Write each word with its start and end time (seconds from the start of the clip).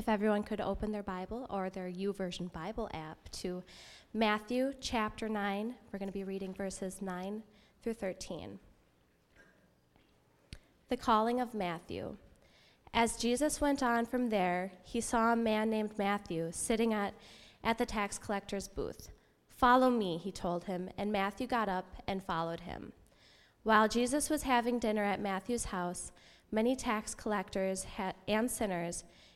If 0.00 0.08
everyone 0.08 0.44
could 0.44 0.62
open 0.62 0.92
their 0.92 1.02
Bible 1.02 1.46
or 1.50 1.68
their 1.68 1.90
YouVersion 1.90 2.50
Bible 2.54 2.88
app 2.94 3.18
to 3.32 3.62
Matthew 4.14 4.72
chapter 4.80 5.28
9, 5.28 5.74
we're 5.92 5.98
going 5.98 6.08
to 6.08 6.18
be 6.18 6.24
reading 6.24 6.54
verses 6.54 7.02
9 7.02 7.42
through 7.82 7.92
13. 7.92 8.58
The 10.88 10.96
calling 10.96 11.38
of 11.38 11.52
Matthew. 11.52 12.16
As 12.94 13.18
Jesus 13.18 13.60
went 13.60 13.82
on 13.82 14.06
from 14.06 14.30
there, 14.30 14.72
he 14.84 15.02
saw 15.02 15.34
a 15.34 15.36
man 15.36 15.68
named 15.68 15.98
Matthew 15.98 16.48
sitting 16.50 16.94
at, 16.94 17.12
at 17.62 17.76
the 17.76 17.84
tax 17.84 18.16
collector's 18.16 18.68
booth. 18.68 19.10
Follow 19.50 19.90
me, 19.90 20.16
he 20.16 20.32
told 20.32 20.64
him, 20.64 20.88
and 20.96 21.12
Matthew 21.12 21.46
got 21.46 21.68
up 21.68 21.96
and 22.06 22.24
followed 22.24 22.60
him. 22.60 22.94
While 23.64 23.86
Jesus 23.86 24.30
was 24.30 24.44
having 24.44 24.78
dinner 24.78 25.04
at 25.04 25.20
Matthew's 25.20 25.66
house, 25.66 26.10
many 26.50 26.74
tax 26.74 27.14
collectors 27.14 27.86
and 28.26 28.50
sinners 28.50 29.04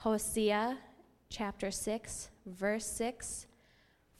Hosea 0.00 0.78
chapter 1.30 1.70
6, 1.70 2.28
verse 2.44 2.86
6 2.86 3.46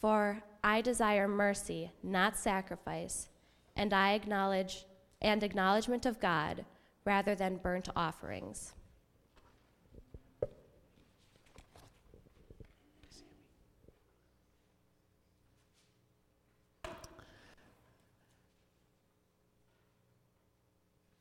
For 0.00 0.42
I 0.64 0.80
desire 0.80 1.28
mercy, 1.28 1.92
not 2.02 2.36
sacrifice, 2.36 3.28
and 3.76 3.92
I 3.92 4.14
acknowledge 4.14 4.86
and 5.20 5.42
acknowledgement 5.42 6.06
of 6.06 6.18
God 6.18 6.64
rather 7.04 7.34
than 7.34 7.56
burnt 7.56 7.88
offerings. 7.94 8.72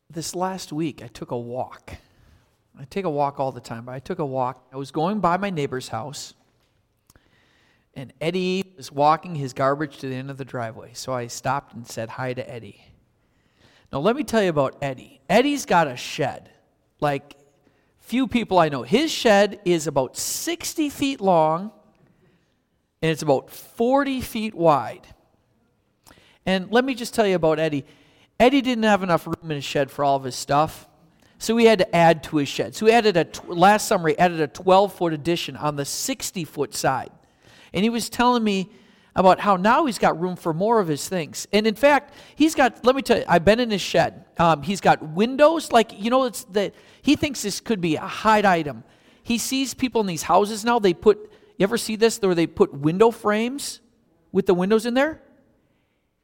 This 0.10 0.34
last 0.34 0.72
week, 0.72 1.04
I 1.04 1.08
took 1.08 1.32
a 1.32 1.38
walk. 1.38 1.98
I 2.80 2.86
take 2.86 3.06
a 3.06 3.10
walk 3.10 3.40
all 3.40 3.52
the 3.52 3.62
time, 3.62 3.86
but 3.86 3.94
I 3.94 4.00
took 4.00 4.20
a 4.20 4.26
walk. 4.26 4.68
I 4.74 4.78
was 4.78 4.92
going 4.92 5.20
by 5.20 5.38
my 5.38 5.50
neighbor's 5.50 5.90
house, 5.90 6.34
and 7.94 8.12
Eddie 8.20 8.74
was 8.76 8.92
walking 8.92 9.36
his 9.36 9.54
garbage 9.54 9.98
to 10.00 10.10
the 10.10 10.16
end 10.16 10.30
of 10.30 10.38
the 10.38 10.46
driveway. 10.46 10.92
So 10.94 11.14
I 11.14 11.28
stopped 11.28 11.74
and 11.74 11.88
said 11.88 12.10
hi 12.10 12.34
to 12.34 12.50
Eddie. 12.50 12.84
Now, 13.94 14.00
let 14.00 14.16
me 14.16 14.24
tell 14.24 14.44
you 14.44 14.50
about 14.50 14.76
Eddie. 14.82 15.22
Eddie's 15.30 15.66
got 15.66 15.88
a 15.88 15.96
shed. 15.96 16.50
Like, 17.00 17.36
few 18.00 18.28
people 18.28 18.60
I 18.60 18.70
know. 18.70 18.84
His 18.84 19.12
shed 19.12 19.60
is 19.64 19.88
about 19.88 20.18
60 20.18 20.90
feet 20.90 21.22
long, 21.22 21.72
and 23.02 23.12
it's 23.12 23.22
about 23.22 23.50
40 23.50 24.22
feet 24.22 24.54
wide. 24.54 25.08
And 26.46 26.70
let 26.72 26.84
me 26.84 26.94
just 26.94 27.14
tell 27.14 27.26
you 27.26 27.36
about 27.36 27.60
Eddie. 27.60 27.86
Eddie 28.40 28.62
didn't 28.62 28.84
have 28.84 29.02
enough 29.02 29.26
room 29.26 29.38
in 29.44 29.52
his 29.52 29.64
shed 29.64 29.90
for 29.90 30.04
all 30.04 30.18
of 30.18 30.24
his 30.24 30.36
stuff. 30.36 30.88
So 31.38 31.56
we 31.56 31.66
had 31.66 31.80
to 31.80 31.96
add 31.96 32.24
to 32.26 32.38
his 32.38 32.48
shed. 32.48 32.76
So 32.76 32.86
we 32.86 32.92
added 32.92 33.18
a, 33.18 33.28
last 33.48 33.88
summer, 33.88 34.10
he 34.10 34.18
added 34.18 34.40
a 34.40 34.48
12 34.48 34.94
foot 34.94 35.14
addition 35.14 35.56
on 35.56 35.76
the 35.76 35.86
60 35.86 36.44
foot 36.46 36.74
side. 36.74 37.12
And 37.74 37.84
he 37.84 37.90
was 37.90 38.10
telling 38.10 38.44
me 38.44 38.70
about 39.16 39.40
how 39.40 39.56
now 39.56 39.86
he's 39.86 39.98
got 39.98 40.20
room 40.20 40.36
for 40.36 40.54
more 40.54 40.80
of 40.80 40.88
his 40.88 41.08
things. 41.08 41.48
And 41.54 41.66
in 41.66 41.76
fact, 41.76 42.14
he's 42.36 42.54
got, 42.54 42.84
let 42.84 42.96
me 42.96 43.02
tell 43.02 43.18
you, 43.18 43.24
I've 43.28 43.46
been 43.46 43.60
in 43.60 43.72
his 43.72 43.82
shed. 43.82 44.26
Um, 44.38 44.62
he's 44.62 44.82
got 44.82 45.02
windows, 45.02 45.72
like, 45.72 45.98
you 45.98 46.10
know, 46.10 46.26
it's 46.26 46.44
the, 46.46 46.74
he 47.02 47.16
thinks 47.16 47.42
this 47.42 47.62
could 47.62 47.80
be 47.80 47.96
a 47.96 48.02
hide 48.02 48.46
item. 48.46 48.84
He 49.24 49.38
sees 49.38 49.74
people 49.74 50.02
in 50.02 50.08
these 50.08 50.24
houses 50.24 50.66
now, 50.66 50.80
they 50.80 50.94
put, 50.94 51.32
you 51.58 51.64
ever 51.64 51.78
see 51.78 51.96
this, 51.96 52.20
where 52.20 52.36
they 52.36 52.48
put 52.48 52.74
window 52.74 53.10
frames 53.10 53.80
with 54.32 54.46
the 54.46 54.54
windows 54.54 54.86
in 54.86 54.94
there? 54.94 55.22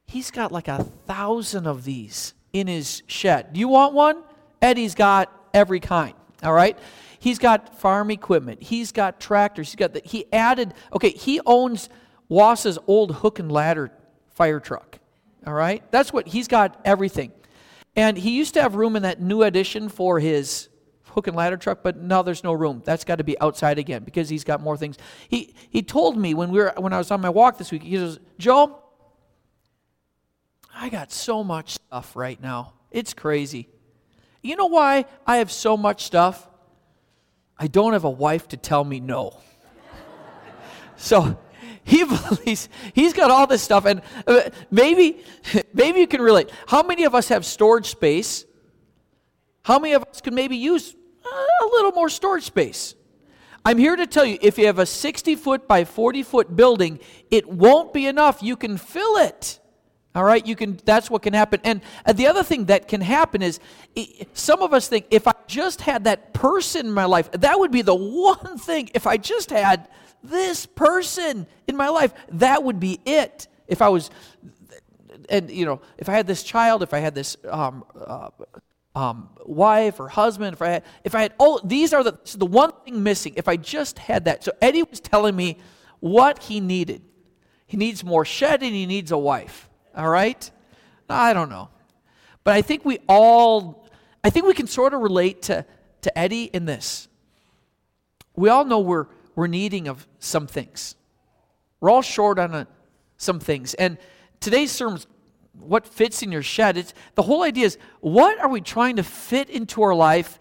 He's 0.06 0.30
got 0.30 0.52
like 0.52 0.68
a 0.68 0.84
thousand 1.06 1.66
of 1.66 1.84
these 1.84 2.34
in 2.52 2.66
his 2.66 3.02
shed. 3.06 3.54
Do 3.54 3.60
you 3.60 3.68
want 3.68 3.94
one? 3.94 4.22
Eddie's 4.62 4.94
got 4.94 5.30
every 5.52 5.80
kind, 5.80 6.14
all 6.42 6.52
right? 6.52 6.78
He's 7.18 7.38
got 7.38 7.78
farm 7.78 8.10
equipment. 8.10 8.62
He's 8.62 8.92
got 8.92 9.20
tractors. 9.20 9.68
He's 9.68 9.76
got 9.76 9.92
the, 9.92 10.00
he 10.04 10.32
added, 10.32 10.72
okay, 10.92 11.10
he 11.10 11.40
owns 11.44 11.88
Wasa's 12.30 12.78
old 12.86 13.16
hook 13.16 13.38
and 13.38 13.52
ladder 13.52 13.90
fire 14.30 14.60
truck, 14.60 14.98
all 15.46 15.52
right? 15.52 15.82
That's 15.90 16.12
what, 16.12 16.28
he's 16.28 16.48
got 16.48 16.80
everything. 16.84 17.32
And 17.94 18.16
he 18.16 18.30
used 18.30 18.54
to 18.54 18.62
have 18.62 18.74
room 18.74 18.96
in 18.96 19.02
that 19.02 19.20
new 19.20 19.42
addition 19.42 19.88
for 19.88 20.18
his 20.18 20.68
hook 21.02 21.26
and 21.26 21.36
ladder 21.36 21.56
truck, 21.56 21.82
but 21.82 21.96
now 21.98 22.22
there's 22.22 22.42
no 22.42 22.52
room. 22.52 22.82
That's 22.84 23.04
got 23.04 23.16
to 23.16 23.24
be 23.24 23.38
outside 23.40 23.78
again 23.78 24.02
because 24.02 24.28
he's 24.28 24.44
got 24.44 24.62
more 24.62 24.76
things. 24.76 24.96
He, 25.28 25.54
he 25.68 25.82
told 25.82 26.16
me 26.16 26.32
when, 26.32 26.50
we 26.50 26.60
were, 26.60 26.72
when 26.78 26.92
I 26.92 26.98
was 26.98 27.10
on 27.10 27.20
my 27.20 27.28
walk 27.28 27.58
this 27.58 27.70
week, 27.70 27.82
he 27.82 27.96
says, 27.96 28.18
Joe, 28.38 28.78
I 30.74 30.88
got 30.88 31.12
so 31.12 31.44
much 31.44 31.74
stuff 31.74 32.16
right 32.16 32.40
now. 32.40 32.72
It's 32.90 33.12
crazy. 33.12 33.68
You 34.42 34.56
know 34.56 34.66
why 34.66 35.06
I 35.26 35.36
have 35.36 35.50
so 35.52 35.76
much 35.76 36.04
stuff? 36.04 36.48
I 37.56 37.68
don't 37.68 37.92
have 37.92 38.04
a 38.04 38.10
wife 38.10 38.48
to 38.48 38.56
tell 38.56 38.82
me 38.82 38.98
no. 38.98 39.38
so 40.96 41.38
he 41.84 42.04
believes 42.04 42.68
he's 42.92 43.12
got 43.12 43.30
all 43.30 43.46
this 43.46 43.62
stuff, 43.62 43.84
and 43.84 44.02
uh, 44.26 44.50
maybe, 44.70 45.22
maybe 45.74 46.00
you 46.00 46.06
can 46.06 46.20
relate. 46.20 46.50
How 46.66 46.82
many 46.82 47.04
of 47.04 47.14
us 47.14 47.28
have 47.28 47.46
storage 47.46 47.86
space? 47.86 48.44
How 49.62 49.78
many 49.78 49.94
of 49.94 50.02
us 50.02 50.20
could 50.20 50.34
maybe 50.34 50.56
use 50.56 50.94
a 51.24 51.64
little 51.66 51.92
more 51.92 52.08
storage 52.08 52.44
space? 52.44 52.96
I'm 53.64 53.78
here 53.78 53.94
to 53.94 54.08
tell 54.08 54.24
you 54.24 54.38
if 54.42 54.58
you 54.58 54.66
have 54.66 54.80
a 54.80 54.86
60 54.86 55.36
foot 55.36 55.68
by 55.68 55.84
40 55.84 56.24
foot 56.24 56.56
building, 56.56 56.98
it 57.30 57.48
won't 57.48 57.92
be 57.92 58.06
enough. 58.06 58.42
You 58.42 58.56
can 58.56 58.76
fill 58.76 59.18
it. 59.18 59.60
All 60.14 60.24
right, 60.24 60.46
you 60.46 60.54
can. 60.54 60.78
That's 60.84 61.10
what 61.10 61.22
can 61.22 61.32
happen. 61.32 61.60
And 61.64 61.80
uh, 62.04 62.12
the 62.12 62.26
other 62.26 62.42
thing 62.42 62.66
that 62.66 62.86
can 62.86 63.00
happen 63.00 63.40
is, 63.40 63.60
some 64.34 64.60
of 64.60 64.74
us 64.74 64.86
think 64.86 65.06
if 65.10 65.26
I 65.26 65.32
just 65.46 65.80
had 65.80 66.04
that 66.04 66.34
person 66.34 66.86
in 66.86 66.92
my 66.92 67.06
life, 67.06 67.30
that 67.32 67.58
would 67.58 67.70
be 67.70 67.82
the 67.82 67.94
one 67.94 68.58
thing. 68.58 68.90
If 68.94 69.06
I 69.06 69.16
just 69.16 69.50
had 69.50 69.88
this 70.22 70.66
person 70.66 71.46
in 71.66 71.76
my 71.76 71.88
life, 71.88 72.12
that 72.32 72.62
would 72.62 72.78
be 72.78 73.00
it. 73.06 73.48
If 73.66 73.80
I 73.80 73.88
was, 73.88 74.10
and 75.30 75.50
you 75.50 75.64
know, 75.64 75.80
if 75.96 76.10
I 76.10 76.12
had 76.12 76.26
this 76.26 76.42
child, 76.42 76.82
if 76.82 76.92
I 76.92 76.98
had 76.98 77.14
this 77.14 77.38
um, 77.48 77.82
uh, 77.98 78.28
um, 78.94 79.30
wife 79.46 79.98
or 79.98 80.08
husband, 80.08 80.52
if 80.52 80.60
I 80.60 80.68
had, 80.68 80.84
if 81.04 81.14
I 81.14 81.22
had, 81.22 81.32
oh, 81.40 81.58
these 81.64 81.94
are 81.94 82.04
the 82.04 82.18
the 82.36 82.44
one 82.44 82.72
thing 82.84 83.02
missing. 83.02 83.32
If 83.36 83.48
I 83.48 83.56
just 83.56 83.98
had 83.98 84.26
that. 84.26 84.44
So 84.44 84.52
Eddie 84.60 84.82
was 84.82 85.00
telling 85.00 85.34
me 85.34 85.58
what 86.00 86.42
he 86.42 86.60
needed. 86.60 87.00
He 87.66 87.78
needs 87.78 88.04
more 88.04 88.26
shedding. 88.26 88.74
He 88.74 88.84
needs 88.84 89.10
a 89.10 89.16
wife. 89.16 89.70
All 89.94 90.08
right? 90.08 90.50
I 91.08 91.32
don't 91.32 91.50
know. 91.50 91.68
But 92.44 92.54
I 92.54 92.62
think 92.62 92.84
we 92.84 92.98
all, 93.08 93.86
I 94.24 94.30
think 94.30 94.46
we 94.46 94.54
can 94.54 94.66
sort 94.66 94.94
of 94.94 95.00
relate 95.00 95.42
to, 95.42 95.64
to 96.02 96.18
Eddie 96.18 96.44
in 96.44 96.64
this. 96.64 97.08
We 98.34 98.48
all 98.48 98.64
know 98.64 98.80
we're, 98.80 99.06
we're 99.34 99.46
needing 99.46 99.88
of 99.88 100.06
some 100.18 100.46
things. 100.46 100.96
We're 101.80 101.90
all 101.90 102.02
short 102.02 102.38
on 102.38 102.54
a, 102.54 102.66
some 103.16 103.40
things. 103.40 103.74
And 103.74 103.98
today's 104.40 104.72
sermon, 104.72 105.00
what 105.58 105.86
fits 105.86 106.22
in 106.22 106.32
your 106.32 106.42
shed, 106.42 106.76
it's, 106.76 106.94
the 107.14 107.22
whole 107.22 107.42
idea 107.42 107.66
is 107.66 107.78
what 108.00 108.38
are 108.40 108.48
we 108.48 108.60
trying 108.60 108.96
to 108.96 109.02
fit 109.02 109.50
into 109.50 109.82
our 109.82 109.94
life 109.94 110.38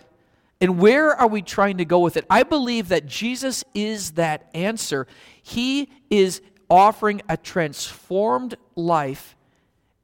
and 0.60 0.80
where 0.80 1.16
are 1.16 1.28
we 1.28 1.42
trying 1.42 1.78
to 1.78 1.86
go 1.86 2.00
with 2.00 2.18
it? 2.18 2.26
I 2.30 2.44
believe 2.44 2.90
that 2.90 3.08
Jesus 3.08 3.64
is 3.74 4.12
that 4.12 4.50
answer. 4.54 5.08
He 5.42 5.90
is 6.10 6.42
offering 6.70 7.22
a 7.28 7.36
transformed 7.36 8.56
life 8.76 9.36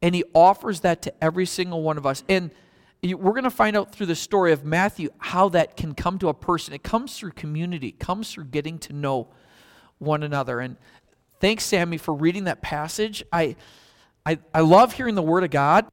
and 0.02 0.14
he 0.16 0.24
offers 0.34 0.82
that 0.82 1.02
to 1.04 1.24
every 1.24 1.46
single 1.46 1.82
one 1.82 1.98
of 1.98 2.06
us. 2.06 2.24
And 2.30 2.52
we're 3.04 3.32
going 3.32 3.44
to 3.44 3.50
find 3.50 3.78
out 3.78 3.94
through 3.94 4.08
the 4.08 4.16
story 4.16 4.52
of 4.52 4.66
Matthew 4.66 5.10
how 5.20 5.50
that 5.50 5.78
can 5.78 5.94
come 5.94 6.20
to 6.20 6.30
a 6.30 6.34
person. 6.34 6.74
It 6.74 6.84
comes 6.84 7.18
through 7.18 7.32
community, 7.32 7.90
it 7.90 8.00
comes 8.00 8.32
through 8.32 8.46
getting 8.46 8.80
to 8.80 8.94
know 8.94 9.30
one 10.00 10.24
another. 10.24 10.60
And 10.60 10.78
thanks, 11.40 11.64
Sammy, 11.64 11.98
for 11.98 12.14
reading 12.14 12.46
that 12.46 12.62
passage. 12.62 13.24
I, 13.32 13.56
I, 14.26 14.40
I 14.54 14.62
love 14.62 14.94
hearing 14.94 15.16
the 15.16 15.22
Word 15.22 15.44
of 15.44 15.52
God, 15.52 15.88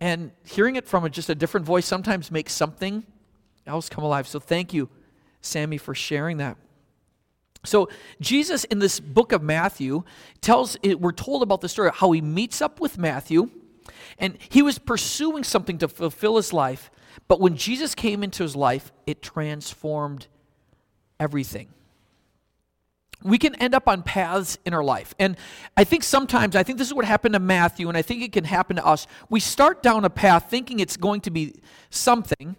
and 0.00 0.30
hearing 0.44 0.76
it 0.76 0.86
from 0.86 1.04
a, 1.04 1.10
just 1.10 1.28
a 1.28 1.34
different 1.34 1.66
voice 1.66 1.86
sometimes 1.86 2.30
makes 2.30 2.52
something 2.52 3.04
else 3.66 3.88
come 3.88 4.04
alive. 4.04 4.28
So 4.28 4.38
thank 4.38 4.72
you, 4.72 4.88
Sammy, 5.40 5.76
for 5.76 5.94
sharing 5.94 6.36
that. 6.36 6.56
So, 7.68 7.88
Jesus 8.20 8.64
in 8.64 8.78
this 8.78 8.98
book 8.98 9.32
of 9.32 9.42
Matthew 9.42 10.02
tells, 10.40 10.76
we're 10.82 11.12
told 11.12 11.42
about 11.42 11.60
the 11.60 11.68
story 11.68 11.88
of 11.88 11.96
how 11.96 12.12
he 12.12 12.20
meets 12.20 12.62
up 12.62 12.80
with 12.80 12.96
Matthew, 12.98 13.50
and 14.18 14.38
he 14.48 14.62
was 14.62 14.78
pursuing 14.78 15.44
something 15.44 15.78
to 15.78 15.88
fulfill 15.88 16.36
his 16.36 16.52
life, 16.52 16.90
but 17.28 17.40
when 17.40 17.56
Jesus 17.56 17.94
came 17.94 18.22
into 18.22 18.42
his 18.42 18.56
life, 18.56 18.90
it 19.06 19.22
transformed 19.22 20.26
everything. 21.20 21.68
we 23.22 23.36
can 23.36 23.54
end 23.56 23.74
up 23.74 23.88
on 23.88 24.02
paths 24.02 24.58
in 24.64 24.72
our 24.72 24.84
life. 24.84 25.14
And 25.18 25.36
I 25.76 25.84
think 25.84 26.04
sometimes, 26.04 26.54
I 26.54 26.62
think 26.62 26.78
this 26.78 26.86
is 26.86 26.94
what 26.94 27.04
happened 27.04 27.34
to 27.34 27.40
Matthew, 27.40 27.88
and 27.88 27.98
I 27.98 28.02
think 28.02 28.22
it 28.22 28.32
can 28.32 28.44
happen 28.44 28.76
to 28.76 28.86
us. 28.86 29.06
We 29.28 29.40
start 29.40 29.82
down 29.82 30.04
a 30.04 30.10
path 30.10 30.46
thinking 30.48 30.78
it's 30.80 30.96
going 30.96 31.20
to 31.22 31.30
be 31.30 31.54
something, 31.90 32.56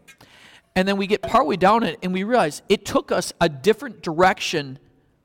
and 0.75 0.87
then 0.87 0.97
we 0.97 1.07
get 1.07 1.21
partway 1.21 1.55
down 1.55 1.83
it 1.83 1.97
and 2.03 2.13
we 2.13 2.23
realize 2.23 2.61
it 2.69 2.85
took 2.85 3.11
us 3.11 3.33
a 3.41 3.49
different 3.49 4.01
direction 4.01 4.79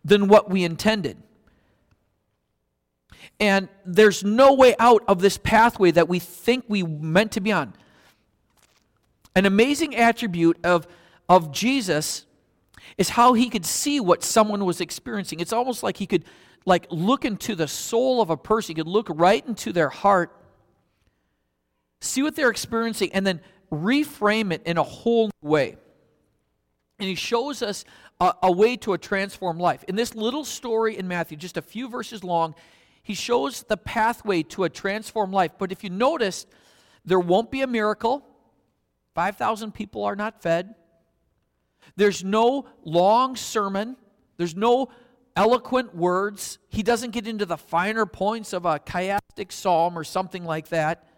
than 0.04 0.28
what 0.28 0.50
we 0.50 0.64
intended. 0.64 1.16
And 3.40 3.68
there's 3.84 4.22
no 4.22 4.54
way 4.54 4.74
out 4.78 5.02
of 5.08 5.20
this 5.20 5.38
pathway 5.38 5.90
that 5.92 6.08
we 6.08 6.18
think 6.18 6.64
we 6.68 6.82
meant 6.82 7.32
to 7.32 7.40
be 7.40 7.52
on. 7.52 7.74
An 9.34 9.46
amazing 9.46 9.96
attribute 9.96 10.58
of, 10.62 10.86
of 11.28 11.50
Jesus 11.50 12.26
is 12.96 13.08
how 13.10 13.32
he 13.32 13.50
could 13.50 13.66
see 13.66 13.98
what 13.98 14.22
someone 14.22 14.64
was 14.64 14.80
experiencing. 14.80 15.40
It's 15.40 15.52
almost 15.52 15.82
like 15.82 15.96
he 15.96 16.06
could 16.06 16.24
like 16.64 16.86
look 16.90 17.24
into 17.24 17.54
the 17.54 17.66
soul 17.66 18.22
of 18.22 18.30
a 18.30 18.36
person. 18.36 18.76
He 18.76 18.80
could 18.80 18.88
look 18.88 19.08
right 19.10 19.44
into 19.46 19.72
their 19.72 19.88
heart, 19.88 20.34
see 22.00 22.22
what 22.22 22.36
they're 22.36 22.50
experiencing, 22.50 23.12
and 23.12 23.26
then 23.26 23.40
reframe 23.72 24.52
it 24.52 24.62
in 24.64 24.78
a 24.78 24.82
whole 24.82 25.30
new 25.42 25.48
way. 25.48 25.76
And 26.98 27.08
he 27.08 27.16
shows 27.16 27.60
us 27.62 27.84
a, 28.20 28.34
a 28.44 28.52
way 28.52 28.76
to 28.78 28.92
a 28.92 28.98
transformed 28.98 29.60
life. 29.60 29.84
In 29.84 29.96
this 29.96 30.14
little 30.14 30.44
story 30.44 30.96
in 30.96 31.08
Matthew, 31.08 31.36
just 31.36 31.56
a 31.56 31.62
few 31.62 31.88
verses 31.88 32.22
long, 32.22 32.54
he 33.02 33.14
shows 33.14 33.62
the 33.64 33.76
pathway 33.76 34.42
to 34.44 34.64
a 34.64 34.70
transformed 34.70 35.34
life. 35.34 35.52
But 35.58 35.72
if 35.72 35.84
you 35.84 35.90
notice, 35.90 36.46
there 37.04 37.20
won't 37.20 37.50
be 37.50 37.60
a 37.62 37.66
miracle. 37.66 38.26
5,000 39.14 39.72
people 39.72 40.04
are 40.04 40.16
not 40.16 40.42
fed. 40.42 40.74
There's 41.96 42.24
no 42.24 42.66
long 42.84 43.36
sermon, 43.36 43.96
there's 44.36 44.56
no 44.56 44.88
eloquent 45.36 45.94
words. 45.94 46.58
He 46.68 46.82
doesn't 46.82 47.10
get 47.10 47.26
into 47.26 47.46
the 47.46 47.56
finer 47.56 48.06
points 48.06 48.52
of 48.52 48.64
a 48.64 48.78
chiastic 48.78 49.52
psalm 49.52 49.98
or 49.98 50.04
something 50.04 50.44
like 50.44 50.68
that. 50.68 51.08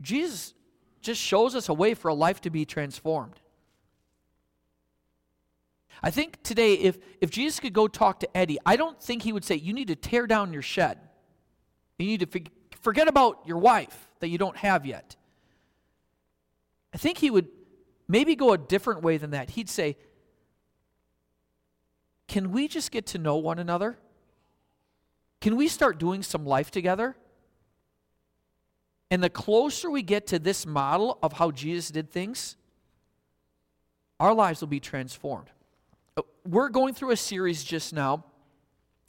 Jesus 0.00 0.54
just 1.00 1.20
shows 1.20 1.54
us 1.54 1.68
a 1.68 1.74
way 1.74 1.94
for 1.94 2.08
a 2.08 2.14
life 2.14 2.40
to 2.42 2.50
be 2.50 2.64
transformed. 2.64 3.40
I 6.02 6.10
think 6.10 6.42
today, 6.42 6.74
if, 6.74 6.98
if 7.20 7.30
Jesus 7.30 7.60
could 7.60 7.72
go 7.72 7.88
talk 7.88 8.20
to 8.20 8.36
Eddie, 8.36 8.58
I 8.66 8.76
don't 8.76 9.00
think 9.00 9.22
he 9.22 9.32
would 9.32 9.44
say, 9.44 9.56
You 9.56 9.72
need 9.72 9.88
to 9.88 9.96
tear 9.96 10.26
down 10.26 10.52
your 10.52 10.62
shed. 10.62 10.98
You 11.98 12.06
need 12.06 12.20
to 12.20 12.42
forget 12.80 13.08
about 13.08 13.40
your 13.46 13.58
wife 13.58 14.10
that 14.20 14.28
you 14.28 14.38
don't 14.38 14.56
have 14.58 14.84
yet. 14.84 15.16
I 16.94 16.98
think 16.98 17.18
he 17.18 17.30
would 17.30 17.48
maybe 18.08 18.36
go 18.36 18.52
a 18.52 18.58
different 18.58 19.02
way 19.02 19.16
than 19.16 19.30
that. 19.30 19.50
He'd 19.50 19.68
say, 19.68 19.96
Can 22.28 22.52
we 22.52 22.68
just 22.68 22.90
get 22.90 23.06
to 23.06 23.18
know 23.18 23.36
one 23.36 23.58
another? 23.58 23.98
Can 25.40 25.56
we 25.56 25.68
start 25.68 25.98
doing 25.98 26.22
some 26.22 26.44
life 26.44 26.70
together? 26.70 27.16
And 29.10 29.22
the 29.22 29.30
closer 29.30 29.90
we 29.90 30.02
get 30.02 30.26
to 30.28 30.38
this 30.38 30.66
model 30.66 31.18
of 31.22 31.34
how 31.34 31.50
Jesus 31.50 31.90
did 31.90 32.10
things, 32.10 32.56
our 34.18 34.34
lives 34.34 34.60
will 34.60 34.68
be 34.68 34.80
transformed. 34.80 35.50
We're 36.46 36.68
going 36.68 36.94
through 36.94 37.10
a 37.10 37.16
series 37.16 37.64
just 37.64 37.92
now 37.92 38.24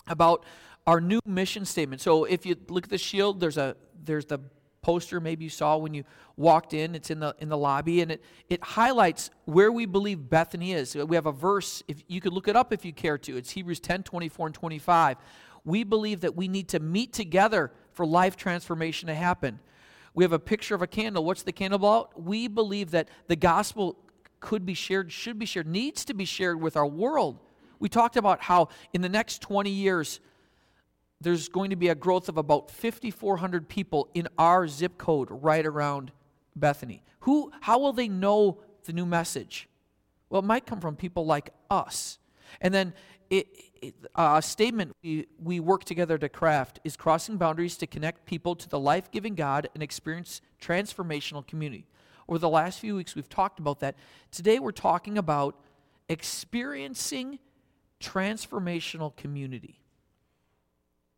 about 0.08 0.44
our 0.88 1.00
new 1.00 1.20
mission 1.24 1.66
statement. 1.66 2.02
So 2.02 2.24
if 2.24 2.48
you 2.48 2.56
look 2.68 2.86
at 2.86 2.90
the 2.90 2.98
shield, 2.98 3.40
there's 3.40 3.58
a 3.58 3.76
there's 4.04 4.26
the 4.26 4.40
poster 4.82 5.20
maybe 5.20 5.44
you 5.44 5.50
saw 5.50 5.78
when 5.78 5.94
you 5.94 6.04
walked 6.36 6.74
in. 6.74 6.96
It's 6.96 7.12
in 7.12 7.20
the 7.20 7.36
in 7.38 7.50
the 7.50 7.58
lobby, 7.58 8.02
and 8.02 8.12
it 8.12 8.24
it 8.50 8.64
highlights 8.64 9.30
where 9.46 9.72
we 9.72 9.86
believe 9.86 10.30
Bethany 10.30 10.74
is. 10.74 10.96
We 10.96 11.16
have 11.16 11.28
a 11.28 11.32
verse. 11.32 11.84
If 11.88 12.04
you 12.08 12.22
could 12.22 12.34
look 12.34 12.48
it 12.48 12.56
up 12.56 12.74
if 12.74 12.84
you 12.84 12.92
care 12.92 13.20
to. 13.20 13.38
It's 13.38 13.52
Hebrews 13.52 13.82
10, 13.82 14.02
24, 14.02 14.48
and 14.48 14.56
25. 14.56 15.18
We 15.64 15.84
believe 15.84 16.22
that 16.22 16.36
we 16.36 16.48
need 16.48 16.70
to 16.70 16.80
meet 16.80 17.14
together 17.14 17.72
for 17.92 18.06
life 18.06 18.36
transformation 18.36 19.08
to 19.08 19.14
happen. 19.14 19.60
We 20.16 20.24
have 20.24 20.34
a 20.34 20.40
picture 20.40 20.74
of 20.74 20.82
a 20.82 20.88
candle. 20.88 21.24
What's 21.24 21.44
the 21.44 21.52
candle 21.52 21.76
about? 21.76 22.20
We 22.20 22.48
believe 22.48 22.92
that 22.92 23.10
the 23.28 23.36
gospel 23.36 23.96
could 24.40 24.66
be 24.66 24.74
shared, 24.74 25.12
should 25.12 25.40
be 25.40 25.46
shared, 25.46 25.68
needs 25.68 26.06
to 26.06 26.14
be 26.14 26.26
shared 26.26 26.62
with 26.62 26.78
our 26.78 26.88
world. 26.88 27.40
We 27.80 27.90
talked 27.90 28.18
about 28.18 28.42
how 28.42 28.70
in 28.94 29.02
the 29.02 29.10
next 29.10 29.42
20 29.42 29.70
years, 29.70 30.20
there's 31.20 31.50
going 31.50 31.72
to 31.72 31.76
be 31.76 31.90
a 31.90 31.96
growth 31.96 32.30
of 32.30 32.38
about 32.38 32.70
5,400 32.72 33.68
people 33.68 34.10
in 34.14 34.28
our 34.38 34.68
zip 34.68 34.98
code 34.98 35.30
right 35.32 35.66
around 35.66 36.12
Bethany. 36.56 37.04
Who, 37.22 37.52
how 37.62 37.80
will 37.80 37.94
they 37.94 38.08
know 38.08 38.60
the 38.86 38.94
new 38.94 39.06
message? 39.06 39.68
Well, 40.30 40.42
it 40.42 40.46
might 40.46 40.66
come 40.66 40.80
from 40.80 40.96
people 40.96 41.26
like 41.26 41.52
us. 41.70 42.20
And 42.62 42.74
then 42.74 42.94
it, 43.30 43.48
it, 43.82 43.96
a 44.16 44.42
statement 44.42 44.96
we, 45.04 45.28
we 45.42 45.60
work 45.60 45.84
together 45.84 46.18
to 46.18 46.30
craft 46.30 46.80
is 46.84 46.96
crossing 46.96 47.38
boundaries 47.38 47.78
to 47.78 47.88
connect 47.88 48.26
people 48.26 48.56
to 48.56 48.70
the 48.70 48.80
life 48.80 49.12
giving 49.12 49.36
God 49.36 49.70
and 49.74 49.84
experience 49.84 50.42
transformational 50.62 51.46
community. 51.46 51.88
Over 52.30 52.40
the 52.40 52.50
last 52.50 52.80
few 52.80 52.96
weeks, 52.96 53.16
we've 53.16 53.30
talked 53.30 53.60
about 53.60 53.80
that. 53.80 53.96
Today, 54.32 54.60
we're 54.60 54.72
talking 54.72 55.18
about 55.18 55.56
experiencing 56.10 57.40
transformational 58.02 59.16
community. 59.16 59.80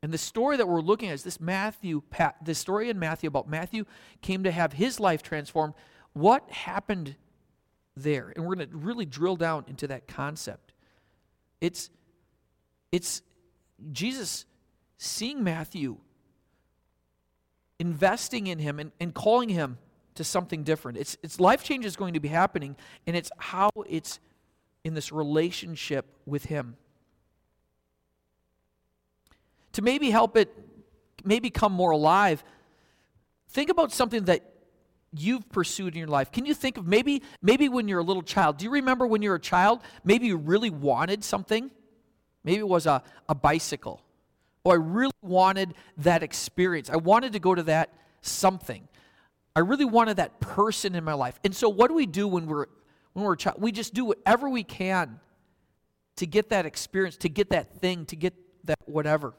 And 0.02 0.14
the 0.14 0.18
story 0.18 0.58
that 0.58 0.68
we're 0.68 0.82
looking 0.82 1.10
at 1.10 1.16
is 1.16 1.24
this 1.24 1.42
Matthew, 1.42 2.04
the 2.44 2.56
story 2.56 2.90
in 2.90 3.00
Matthew 3.00 3.28
about 3.28 3.50
Matthew 3.50 3.86
came 4.22 4.44
to 4.44 4.52
have 4.52 4.74
his 4.74 5.00
life 5.00 5.22
transformed. 5.22 5.74
What 6.14 6.50
happened 6.50 7.16
there? 7.98 8.32
And 8.36 8.46
we're 8.46 8.56
going 8.56 8.70
to 8.70 8.78
really 8.78 9.06
drill 9.06 9.36
down 9.36 9.66
into 9.68 9.88
that 9.88 10.08
concept. 10.08 10.74
It's, 11.60 11.90
it's 12.92 13.22
Jesus 13.92 14.46
seeing 14.98 15.44
Matthew, 15.44 15.98
investing 17.78 18.48
in 18.48 18.60
him, 18.60 18.80
and, 18.80 18.92
and 19.02 19.14
calling 19.14 19.50
him 19.50 19.78
to 20.20 20.24
something 20.24 20.64
different. 20.64 21.00
It's, 21.00 21.18
it's 21.24 21.40
life 21.40 21.64
change 21.64 21.86
is 21.86 21.96
going 21.96 22.14
to 22.14 22.20
be 22.20 22.28
happening, 22.28 22.76
and 23.08 23.16
it's 23.16 23.32
how 23.38 23.72
it's 23.88 24.20
in 24.84 24.94
this 24.94 25.12
relationship 25.12 26.06
with 26.26 26.46
him 26.46 26.76
to 29.80 29.82
maybe 29.82 30.10
help 30.10 30.36
it 30.36 30.54
maybe 31.24 31.50
come 31.50 31.72
more 31.72 31.92
alive, 31.92 32.44
think 33.48 33.70
about 33.70 33.94
something 33.94 34.26
that 34.26 34.44
you've 35.14 35.48
pursued 35.50 35.94
in 35.94 36.00
your 36.00 36.10
life. 36.10 36.34
Can 36.34 36.46
you 36.46 36.54
think 36.54 36.78
of 36.78 36.86
maybe 36.86 37.24
maybe 37.42 37.70
when 37.70 37.88
you're 37.88 38.00
a 38.00 38.04
little 38.04 38.22
child? 38.22 38.58
Do 38.58 38.66
you 38.66 38.72
remember 38.72 39.08
when 39.08 39.22
you 39.22 39.30
were 39.30 39.38
a 39.38 39.40
child, 39.40 39.80
maybe 40.04 40.28
you 40.28 40.36
really 40.36 40.70
wanted 40.70 41.24
something? 41.24 41.72
Maybe 42.44 42.60
it 42.60 42.68
was 42.68 42.88
a, 42.88 43.04
a 43.30 43.36
bicycle. 43.36 44.02
Oh, 44.66 44.72
I 44.72 44.76
really 44.76 45.14
wanted 45.22 45.76
that 46.00 46.24
experience. 46.24 46.90
I 46.90 46.98
wanted 46.98 47.32
to 47.32 47.40
go 47.40 47.56
to 47.56 47.64
that 47.64 47.94
something. 48.22 48.86
I 49.60 49.62
really 49.62 49.84
wanted 49.84 50.16
that 50.16 50.40
person 50.40 50.96
in 50.96 51.04
my 51.04 51.12
life. 51.12 51.38
And 51.44 51.54
so 51.54 51.68
what 51.68 51.90
do 51.90 51.94
we 51.94 52.06
do 52.06 52.30
when 52.30 52.46
we're 52.46 52.68
when 53.12 53.26
we're 53.26 53.34
a 53.34 53.38
child? 53.38 53.62
We 53.62 53.74
just 53.74 53.94
do 53.94 54.06
whatever 54.06 54.50
we 54.50 54.64
can 54.64 55.20
to 56.16 56.26
get 56.26 56.48
that 56.52 56.66
experience, 56.66 57.18
to 57.18 57.28
get 57.28 57.50
that 57.50 57.74
thing, 57.82 58.06
to 58.06 58.16
get 58.16 58.34
that 58.64 58.80
whatever. 58.86 59.34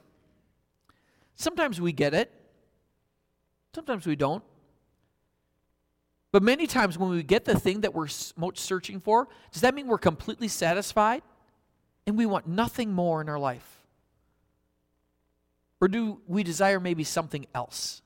Sometimes 1.37 1.81
we 1.81 1.93
get 1.93 2.13
it, 2.13 2.31
sometimes 3.75 4.07
we 4.07 4.15
don't. 4.15 4.45
But 6.33 6.43
many 6.43 6.67
times 6.67 6.99
when 6.99 7.09
we 7.09 7.23
get 7.23 7.47
the 7.47 7.59
thing 7.59 7.81
that 7.81 7.95
we're 7.95 8.09
most 8.37 8.59
searching 8.59 9.01
for, 9.01 9.27
does 9.53 9.63
that 9.63 9.75
mean 9.75 9.87
we're 9.87 9.97
completely 9.97 10.49
satisfied 10.49 11.23
and 12.07 12.19
we 12.19 12.27
want 12.27 12.47
nothing 12.47 12.93
more 12.93 13.23
in 13.23 13.31
our 13.31 13.39
life? 13.39 13.87
Or 15.81 15.89
do 15.89 16.21
we 16.27 16.43
desire 16.43 16.79
maybe 16.79 17.05
something 17.05 17.47
else? 17.55 18.03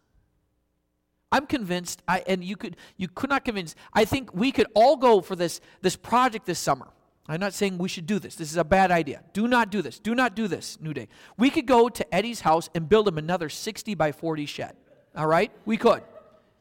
I'm 1.35 1.47
convinced, 1.47 2.01
I, 2.07 2.23
and 2.29 2.45
you 2.45 2.57
could, 2.57 2.77
you 2.97 3.09
could 3.09 3.29
not 3.29 3.45
convince. 3.45 3.75
I 3.93 4.05
think 4.05 4.33
we 4.33 4.53
could 4.53 4.69
all 4.73 4.97
go 4.97 5.21
for 5.21 5.35
this, 5.35 5.61
this 5.83 5.97
project 5.97 6.47
this 6.47 6.61
summer. 6.61 6.87
I'm 7.27 7.41
not 7.41 7.55
saying 7.55 7.77
we 7.77 7.89
should 7.89 8.07
do 8.07 8.21
this. 8.21 8.37
This 8.37 8.53
is 8.53 8.57
a 8.57 8.63
bad 8.63 8.93
idea. 8.93 9.21
Do 9.33 9.49
not 9.49 9.71
do 9.71 9.83
this. 9.83 9.99
Do 9.99 10.15
not 10.15 10.37
do 10.37 10.47
this, 10.47 10.79
New 10.81 10.95
Day. 10.95 11.09
We 11.37 11.51
could 11.51 11.67
go 11.67 11.89
to 11.89 12.15
Eddie's 12.15 12.43
house 12.43 12.71
and 12.73 12.89
build 12.89 13.09
him 13.09 13.19
another 13.19 13.49
60 13.49 13.97
by 13.97 14.13
40 14.13 14.47
shed. 14.47 14.77
All 15.17 15.27
right? 15.27 15.51
We 15.65 15.77
could. 15.77 16.05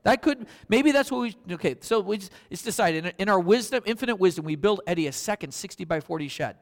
That 0.02 0.24
could, 0.24 0.48
maybe 0.68 0.92
that's 0.92 1.12
what 1.12 1.22
we, 1.22 1.36
okay, 1.52 1.76
so 1.80 2.00
we 2.00 2.18
just, 2.18 2.32
it's 2.50 2.64
decided. 2.64 3.06
In, 3.06 3.14
in 3.20 3.30
our 3.30 3.40
wisdom, 3.40 3.84
infinite 3.86 4.16
wisdom, 4.16 4.44
we 4.44 4.56
build 4.56 4.82
Eddie 4.88 5.06
a 5.06 5.12
second 5.12 5.54
60 5.54 5.86
by 5.86 6.00
40 6.00 6.28
shed. 6.30 6.56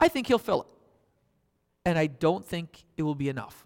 I 0.00 0.08
think 0.08 0.26
he'll 0.26 0.40
fill 0.40 0.62
it. 0.62 0.68
And 1.84 1.96
I 1.96 2.08
don't 2.08 2.44
think 2.44 2.82
it 2.96 3.04
will 3.04 3.14
be 3.14 3.28
enough. 3.28 3.64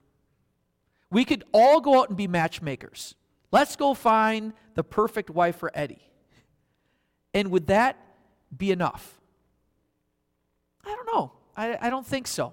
We 1.11 1.25
could 1.25 1.43
all 1.55 1.81
go 1.81 2.01
out 2.01 2.11
and 2.11 2.19
be 2.19 2.29
matchmakers. 2.29 3.15
Let's 3.57 3.75
go 3.75 3.95
find 3.95 4.53
the 4.75 4.85
perfect 4.85 5.31
wife 5.31 5.57
for 5.57 5.71
Eddie. 5.73 6.11
And 7.33 7.51
would 7.51 7.69
that 7.69 7.97
be 8.55 8.71
enough? 8.71 9.19
I 10.85 10.95
don't 10.95 11.07
know. 11.07 11.33
I, 11.57 11.79
I 11.81 11.89
don't 11.89 12.07
think 12.07 12.27
so. 12.27 12.53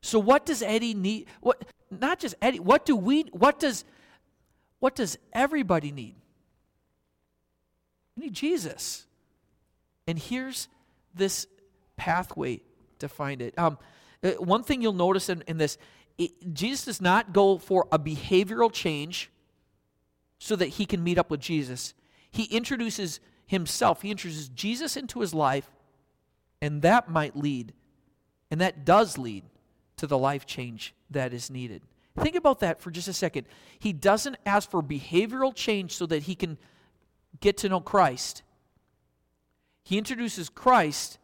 So 0.00 0.18
what 0.18 0.46
does 0.46 0.62
Eddie 0.62 0.94
need? 0.94 1.26
What 1.42 1.62
not 1.90 2.18
just 2.18 2.34
Eddie, 2.40 2.60
what 2.60 2.86
do 2.86 2.96
we 2.96 3.24
what 3.32 3.58
does 3.60 3.84
what 4.78 4.94
does 4.94 5.18
everybody 5.34 5.92
need? 5.92 6.14
We 8.16 8.24
need 8.24 8.32
Jesus. 8.32 9.04
And 10.06 10.18
here's 10.18 10.68
this 11.14 11.46
pathway 11.98 12.62
to 13.00 13.08
find 13.10 13.42
it. 13.42 13.52
Um, 13.58 13.76
uh, 14.24 14.30
one 14.38 14.62
thing 14.62 14.80
you'll 14.80 14.94
notice 14.94 15.28
in, 15.28 15.44
in 15.46 15.58
this 15.58 15.76
it, 16.16 16.54
Jesus 16.54 16.86
does 16.86 17.02
not 17.02 17.34
go 17.34 17.58
for 17.58 17.86
a 17.92 17.98
behavioral 17.98 18.72
change 18.72 19.30
so 20.40 20.56
that 20.56 20.70
he 20.70 20.86
can 20.86 21.04
meet 21.04 21.18
up 21.18 21.30
with 21.30 21.38
Jesus. 21.38 21.94
He 22.30 22.44
introduces 22.44 23.20
himself, 23.46 24.02
he 24.02 24.10
introduces 24.10 24.48
Jesus 24.48 24.96
into 24.96 25.20
his 25.20 25.34
life, 25.34 25.70
and 26.60 26.82
that 26.82 27.08
might 27.08 27.36
lead, 27.36 27.72
and 28.50 28.60
that 28.60 28.84
does 28.84 29.18
lead 29.18 29.44
to 29.96 30.06
the 30.06 30.18
life 30.18 30.46
change 30.46 30.94
that 31.10 31.32
is 31.32 31.50
needed. 31.50 31.82
Think 32.18 32.34
about 32.36 32.60
that 32.60 32.80
for 32.80 32.90
just 32.90 33.06
a 33.06 33.12
second. 33.12 33.46
He 33.78 33.92
doesn't 33.92 34.36
ask 34.46 34.70
for 34.70 34.82
behavioral 34.82 35.54
change 35.54 35.94
so 35.94 36.06
that 36.06 36.24
he 36.24 36.34
can 36.34 36.58
get 37.40 37.56
to 37.58 37.68
know 37.68 37.80
Christ. 37.80 38.42
He 39.84 39.98
introduces 39.98 40.48
Christ, 40.48 41.18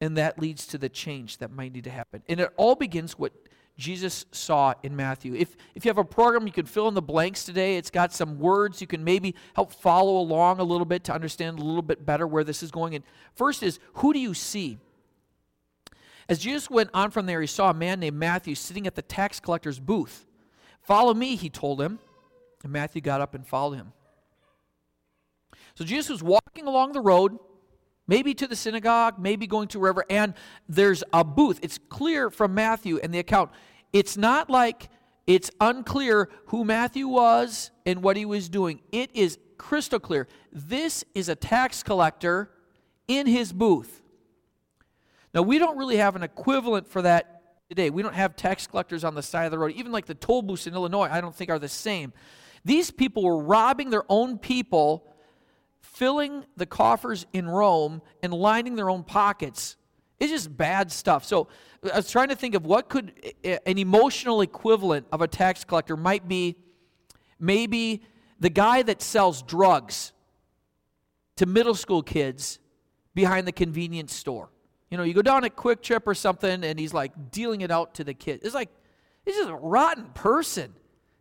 and 0.00 0.16
that 0.16 0.38
leads 0.38 0.66
to 0.68 0.78
the 0.78 0.88
change 0.88 1.38
that 1.38 1.50
might 1.50 1.72
need 1.72 1.84
to 1.84 1.90
happen. 1.90 2.22
And 2.28 2.40
it 2.40 2.50
all 2.56 2.74
begins 2.74 3.18
what 3.18 3.32
Jesus 3.80 4.26
saw 4.30 4.74
in 4.82 4.94
Matthew. 4.94 5.34
If, 5.34 5.56
if 5.74 5.84
you 5.84 5.88
have 5.88 5.98
a 5.98 6.04
program, 6.04 6.46
you 6.46 6.52
can 6.52 6.66
fill 6.66 6.86
in 6.88 6.94
the 6.94 7.02
blanks 7.02 7.44
today. 7.44 7.76
It's 7.76 7.90
got 7.90 8.12
some 8.12 8.38
words. 8.38 8.80
You 8.80 8.86
can 8.86 9.02
maybe 9.02 9.34
help 9.54 9.72
follow 9.72 10.18
along 10.18 10.60
a 10.60 10.62
little 10.62 10.84
bit 10.84 11.02
to 11.04 11.14
understand 11.14 11.58
a 11.58 11.62
little 11.62 11.82
bit 11.82 12.04
better 12.04 12.26
where 12.26 12.44
this 12.44 12.62
is 12.62 12.70
going. 12.70 12.94
And 12.94 13.02
first 13.34 13.62
is, 13.62 13.80
who 13.94 14.12
do 14.12 14.18
you 14.18 14.34
see? 14.34 14.78
As 16.28 16.38
Jesus 16.38 16.70
went 16.70 16.90
on 16.94 17.10
from 17.10 17.26
there, 17.26 17.40
he 17.40 17.46
saw 17.46 17.70
a 17.70 17.74
man 17.74 17.98
named 17.98 18.16
Matthew 18.16 18.54
sitting 18.54 18.86
at 18.86 18.94
the 18.94 19.02
tax 19.02 19.40
collector's 19.40 19.80
booth. 19.80 20.26
Follow 20.82 21.14
me, 21.14 21.34
he 21.34 21.50
told 21.50 21.80
him. 21.80 21.98
And 22.62 22.72
Matthew 22.72 23.00
got 23.00 23.20
up 23.20 23.34
and 23.34 23.46
followed 23.46 23.76
him. 23.76 23.92
So 25.74 25.84
Jesus 25.84 26.10
was 26.10 26.22
walking 26.22 26.66
along 26.66 26.92
the 26.92 27.00
road, 27.00 27.38
maybe 28.10 28.34
to 28.34 28.48
the 28.48 28.56
synagogue, 28.56 29.20
maybe 29.20 29.46
going 29.46 29.68
to 29.68 29.78
wherever, 29.78 30.04
and 30.10 30.34
there's 30.68 31.04
a 31.12 31.22
booth. 31.22 31.60
It's 31.62 31.78
clear 31.88 32.28
from 32.28 32.52
Matthew 32.54 32.98
and 32.98 33.14
the 33.14 33.20
account. 33.20 33.52
It's 33.92 34.16
not 34.16 34.50
like 34.50 34.90
it's 35.28 35.48
unclear 35.60 36.28
who 36.46 36.64
Matthew 36.64 37.06
was 37.06 37.70
and 37.86 38.02
what 38.02 38.16
he 38.16 38.24
was 38.24 38.48
doing. 38.48 38.80
It 38.90 39.14
is 39.14 39.38
crystal 39.58 40.00
clear. 40.00 40.26
This 40.52 41.04
is 41.14 41.28
a 41.28 41.36
tax 41.36 41.84
collector 41.84 42.50
in 43.06 43.28
his 43.28 43.52
booth. 43.52 44.02
Now, 45.32 45.42
we 45.42 45.60
don't 45.60 45.78
really 45.78 45.98
have 45.98 46.16
an 46.16 46.24
equivalent 46.24 46.88
for 46.88 47.02
that 47.02 47.68
today. 47.68 47.90
We 47.90 48.02
don't 48.02 48.16
have 48.16 48.34
tax 48.34 48.66
collectors 48.66 49.04
on 49.04 49.14
the 49.14 49.22
side 49.22 49.44
of 49.44 49.52
the 49.52 49.58
road. 49.58 49.70
Even 49.76 49.92
like 49.92 50.06
the 50.06 50.16
toll 50.16 50.42
booths 50.42 50.66
in 50.66 50.74
Illinois, 50.74 51.08
I 51.08 51.20
don't 51.20 51.34
think 51.34 51.48
are 51.48 51.60
the 51.60 51.68
same. 51.68 52.12
These 52.64 52.90
people 52.90 53.22
were 53.22 53.38
robbing 53.38 53.90
their 53.90 54.04
own 54.08 54.36
people, 54.36 55.06
filling 55.92 56.44
the 56.56 56.66
coffers 56.66 57.26
in 57.32 57.48
Rome, 57.48 58.00
and 58.22 58.32
lining 58.32 58.76
their 58.76 58.88
own 58.88 59.02
pockets. 59.02 59.76
It's 60.18 60.30
just 60.30 60.56
bad 60.56 60.92
stuff. 60.92 61.24
So 61.24 61.48
I 61.92 61.96
was 61.96 62.10
trying 62.10 62.28
to 62.28 62.36
think 62.36 62.54
of 62.54 62.64
what 62.64 62.88
could 62.88 63.12
an 63.44 63.78
emotional 63.78 64.40
equivalent 64.40 65.06
of 65.12 65.20
a 65.20 65.28
tax 65.28 65.64
collector 65.64 65.96
might 65.96 66.28
be 66.28 66.56
maybe 67.38 68.02
the 68.38 68.50
guy 68.50 68.82
that 68.82 69.02
sells 69.02 69.42
drugs 69.42 70.12
to 71.36 71.46
middle 71.46 71.74
school 71.74 72.02
kids 72.02 72.58
behind 73.14 73.46
the 73.46 73.52
convenience 73.52 74.14
store. 74.14 74.50
You 74.90 74.98
know, 74.98 75.04
you 75.04 75.14
go 75.14 75.22
down 75.22 75.44
at 75.44 75.56
QuikTrip 75.56 76.02
or 76.06 76.14
something 76.14 76.64
and 76.64 76.78
he's 76.78 76.94
like 76.94 77.12
dealing 77.30 77.62
it 77.62 77.70
out 77.70 77.94
to 77.94 78.04
the 78.04 78.14
kid. 78.14 78.40
It's 78.42 78.54
like, 78.54 78.70
he's 79.24 79.36
just 79.36 79.50
a 79.50 79.54
rotten 79.54 80.06
person, 80.14 80.72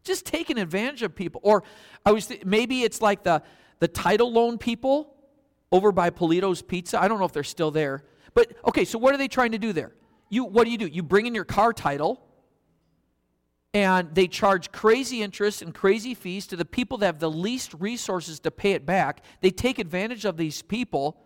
just 0.04 0.26
taking 0.26 0.58
advantage 0.58 1.04
of 1.04 1.16
people. 1.16 1.42
Or 1.44 1.64
I 2.06 2.12
was 2.12 2.28
th- 2.28 2.46
maybe 2.46 2.84
it's 2.84 3.02
like 3.02 3.24
the, 3.24 3.42
the 3.80 3.88
title 3.88 4.32
loan 4.32 4.58
people 4.58 5.16
over 5.72 5.92
by 5.92 6.10
Polito's 6.10 6.62
Pizza. 6.62 7.02
I 7.02 7.08
don't 7.08 7.20
know 7.20 7.26
if 7.26 7.34
they're 7.34 7.44
still 7.44 7.72
there. 7.72 8.04
But 8.34 8.54
okay, 8.68 8.86
so 8.86 9.00
what 9.00 9.14
are 9.14 9.18
they 9.18 9.28
trying 9.28 9.52
to 9.52 9.58
do 9.58 9.74
there? 9.74 9.94
You, 10.30 10.44
what 10.44 10.66
do 10.66 10.72
you 10.72 10.78
do? 10.78 10.88
You 10.88 11.04
bring 11.04 11.26
in 11.26 11.34
your 11.34 11.46
car 11.46 11.74
title 11.74 12.22
and 13.74 14.14
they 14.14 14.28
charge 14.28 14.72
crazy 14.72 15.22
interest 15.22 15.62
and 15.62 15.74
crazy 15.74 16.14
fees 16.14 16.48
to 16.48 16.56
the 16.56 16.66
people 16.66 16.98
that 17.00 17.06
have 17.06 17.20
the 17.20 17.30
least 17.30 17.74
resources 17.76 18.40
to 18.42 18.52
pay 18.52 18.72
it 18.72 18.86
back. 18.86 19.24
They 19.42 19.52
take 19.52 19.80
advantage 19.80 20.26
of 20.26 20.38
these 20.38 20.62
people 20.62 21.22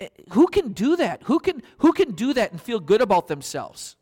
eh, 0.00 0.08
who 0.30 0.48
can 0.48 0.72
do 0.72 0.96
that? 0.96 1.22
Who 1.24 1.38
can, 1.38 1.62
who 1.78 1.92
can 1.92 2.12
do 2.12 2.32
that 2.34 2.50
and 2.50 2.60
feel 2.60 2.80
good 2.80 3.00
about 3.00 3.28
themselves? 3.28 3.96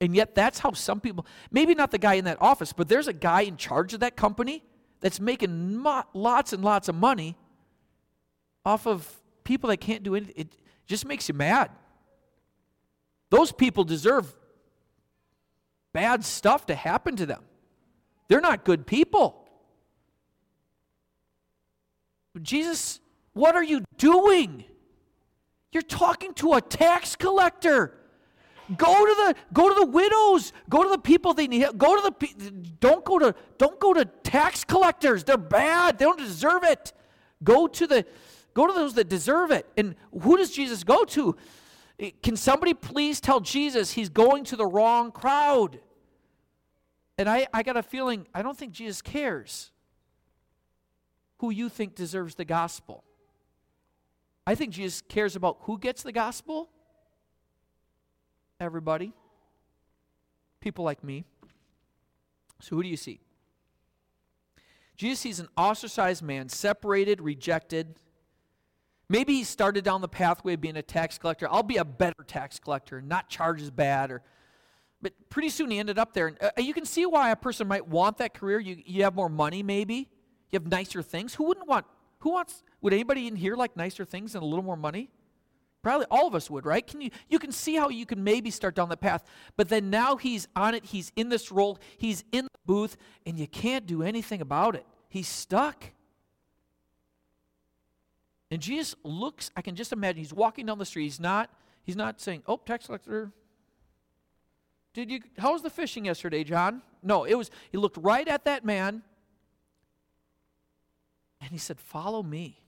And 0.00 0.14
yet, 0.14 0.34
that's 0.34 0.58
how 0.58 0.72
some 0.72 1.00
people, 1.00 1.24
maybe 1.50 1.74
not 1.74 1.90
the 1.90 1.98
guy 1.98 2.14
in 2.14 2.24
that 2.24 2.40
office, 2.40 2.72
but 2.72 2.88
there's 2.88 3.08
a 3.08 3.12
guy 3.12 3.42
in 3.42 3.56
charge 3.56 3.94
of 3.94 4.00
that 4.00 4.16
company 4.16 4.62
that's 5.04 5.20
making 5.20 5.76
mo- 5.76 6.04
lots 6.14 6.54
and 6.54 6.64
lots 6.64 6.88
of 6.88 6.94
money 6.94 7.36
off 8.64 8.86
of 8.86 9.06
people 9.44 9.68
that 9.68 9.76
can't 9.76 10.02
do 10.02 10.14
anything. 10.14 10.32
It 10.34 10.56
just 10.86 11.04
makes 11.04 11.28
you 11.28 11.34
mad. 11.34 11.70
Those 13.28 13.52
people 13.52 13.84
deserve 13.84 14.34
bad 15.92 16.24
stuff 16.24 16.64
to 16.68 16.74
happen 16.74 17.16
to 17.16 17.26
them. 17.26 17.42
They're 18.28 18.40
not 18.40 18.64
good 18.64 18.86
people. 18.86 19.46
Jesus 22.40 22.98
what 23.34 23.54
are 23.56 23.62
you 23.62 23.84
doing? 23.98 24.64
You're 25.70 25.82
talking 25.82 26.32
to 26.34 26.54
a 26.54 26.62
tax 26.62 27.14
collector. 27.14 27.94
Go 28.76 29.06
to 29.06 29.14
the 29.26 29.34
go 29.52 29.68
to 29.68 29.74
the 29.74 29.86
widows. 29.86 30.52
Go 30.68 30.82
to 30.82 30.88
the 30.88 30.98
people 30.98 31.34
they 31.34 31.46
need. 31.46 31.66
Go 31.76 32.00
to 32.00 32.02
the 32.02 32.50
don't 32.80 33.04
go 33.04 33.18
to 33.18 33.34
don't 33.58 33.78
go 33.78 33.92
to 33.92 34.04
tax 34.04 34.64
collectors. 34.64 35.24
They're 35.24 35.36
bad. 35.36 35.98
They 35.98 36.04
don't 36.04 36.18
deserve 36.18 36.64
it. 36.64 36.92
Go 37.42 37.66
to 37.66 37.86
the 37.86 38.06
go 38.54 38.66
to 38.66 38.72
those 38.72 38.94
that 38.94 39.08
deserve 39.08 39.50
it. 39.50 39.66
And 39.76 39.94
who 40.22 40.36
does 40.36 40.50
Jesus 40.50 40.82
go 40.82 41.04
to? 41.04 41.36
Eh, 41.98 42.10
can 42.22 42.36
somebody 42.36 42.74
please 42.74 43.20
tell 43.20 43.40
Jesus 43.40 43.92
he's 43.92 44.08
going 44.08 44.44
to 44.44 44.56
the 44.56 44.66
wrong 44.66 45.12
crowd? 45.12 45.80
And 47.18 47.28
I, 47.28 47.46
I 47.52 47.62
got 47.62 47.76
a 47.76 47.82
feeling 47.82 48.26
I 48.34 48.42
don't 48.42 48.56
think 48.56 48.72
Jesus 48.72 49.02
cares 49.02 49.70
who 51.38 51.50
you 51.50 51.68
think 51.68 51.94
deserves 51.94 52.34
the 52.34 52.44
gospel. 52.44 53.04
I 54.46 54.54
think 54.54 54.72
Jesus 54.72 55.02
cares 55.08 55.36
about 55.36 55.58
who 55.62 55.78
gets 55.78 56.02
the 56.02 56.12
gospel. 56.12 56.70
Everybody. 58.60 59.12
People 60.60 60.84
like 60.84 61.02
me. 61.04 61.24
So, 62.60 62.76
who 62.76 62.82
do 62.82 62.88
you 62.88 62.96
see? 62.96 63.20
Jesus 64.96 65.18
sees 65.20 65.40
an 65.40 65.48
ostracized 65.56 66.22
man, 66.22 66.48
separated, 66.48 67.20
rejected. 67.20 67.96
Maybe 69.08 69.34
he 69.34 69.44
started 69.44 69.84
down 69.84 70.00
the 70.00 70.08
pathway 70.08 70.54
of 70.54 70.60
being 70.60 70.76
a 70.76 70.82
tax 70.82 71.18
collector. 71.18 71.48
I'll 71.50 71.62
be 71.62 71.76
a 71.76 71.84
better 71.84 72.22
tax 72.26 72.58
collector, 72.58 73.02
not 73.02 73.28
charge 73.28 73.60
as 73.60 73.70
bad. 73.70 74.10
Or, 74.10 74.22
but 75.02 75.12
pretty 75.28 75.50
soon 75.50 75.70
he 75.70 75.78
ended 75.78 75.98
up 75.98 76.14
there. 76.14 76.28
And 76.28 76.38
uh, 76.40 76.50
you 76.58 76.72
can 76.72 76.86
see 76.86 77.04
why 77.04 77.30
a 77.30 77.36
person 77.36 77.68
might 77.68 77.86
want 77.86 78.18
that 78.18 78.34
career. 78.34 78.60
You, 78.60 78.80
you 78.86 79.02
have 79.02 79.14
more 79.14 79.28
money, 79.28 79.62
maybe. 79.62 80.08
You 80.50 80.60
have 80.60 80.66
nicer 80.68 81.02
things. 81.02 81.34
Who 81.34 81.44
wouldn't 81.44 81.68
want? 81.68 81.86
Who 82.20 82.30
wants? 82.30 82.62
Would 82.80 82.92
anybody 82.92 83.26
in 83.26 83.36
here 83.36 83.56
like 83.56 83.76
nicer 83.76 84.04
things 84.04 84.34
and 84.34 84.42
a 84.42 84.46
little 84.46 84.64
more 84.64 84.76
money? 84.76 85.10
Probably 85.84 86.06
all 86.10 86.26
of 86.26 86.34
us 86.34 86.48
would, 86.48 86.64
right? 86.64 86.84
Can 86.84 87.02
you 87.02 87.10
you 87.28 87.38
can 87.38 87.52
see 87.52 87.74
how 87.74 87.90
you 87.90 88.06
can 88.06 88.24
maybe 88.24 88.50
start 88.50 88.74
down 88.74 88.88
the 88.88 88.96
path. 88.96 89.22
But 89.54 89.68
then 89.68 89.90
now 89.90 90.16
he's 90.16 90.48
on 90.56 90.74
it, 90.74 90.86
he's 90.86 91.12
in 91.14 91.28
this 91.28 91.52
role, 91.52 91.78
he's 91.98 92.24
in 92.32 92.46
the 92.46 92.58
booth, 92.64 92.96
and 93.26 93.38
you 93.38 93.46
can't 93.46 93.86
do 93.86 94.02
anything 94.02 94.40
about 94.40 94.74
it. 94.76 94.86
He's 95.10 95.28
stuck. 95.28 95.84
And 98.50 98.62
Jesus 98.62 98.94
looks, 99.04 99.50
I 99.54 99.60
can 99.60 99.76
just 99.76 99.92
imagine 99.92 100.16
he's 100.16 100.32
walking 100.32 100.64
down 100.64 100.78
the 100.78 100.86
street. 100.86 101.04
He's 101.04 101.20
not, 101.20 101.50
he's 101.82 101.96
not 101.96 102.18
saying, 102.18 102.44
Oh, 102.46 102.56
tax 102.56 102.86
collector. 102.86 103.30
Did 104.94 105.10
you 105.10 105.20
how 105.36 105.52
was 105.52 105.60
the 105.60 105.70
fishing 105.70 106.06
yesterday, 106.06 106.44
John? 106.44 106.80
No, 107.02 107.24
it 107.24 107.34
was 107.34 107.50
he 107.70 107.76
looked 107.76 107.98
right 107.98 108.26
at 108.26 108.46
that 108.46 108.64
man 108.64 109.02
and 111.42 111.50
he 111.50 111.58
said, 111.58 111.78
Follow 111.78 112.22
me. 112.22 112.63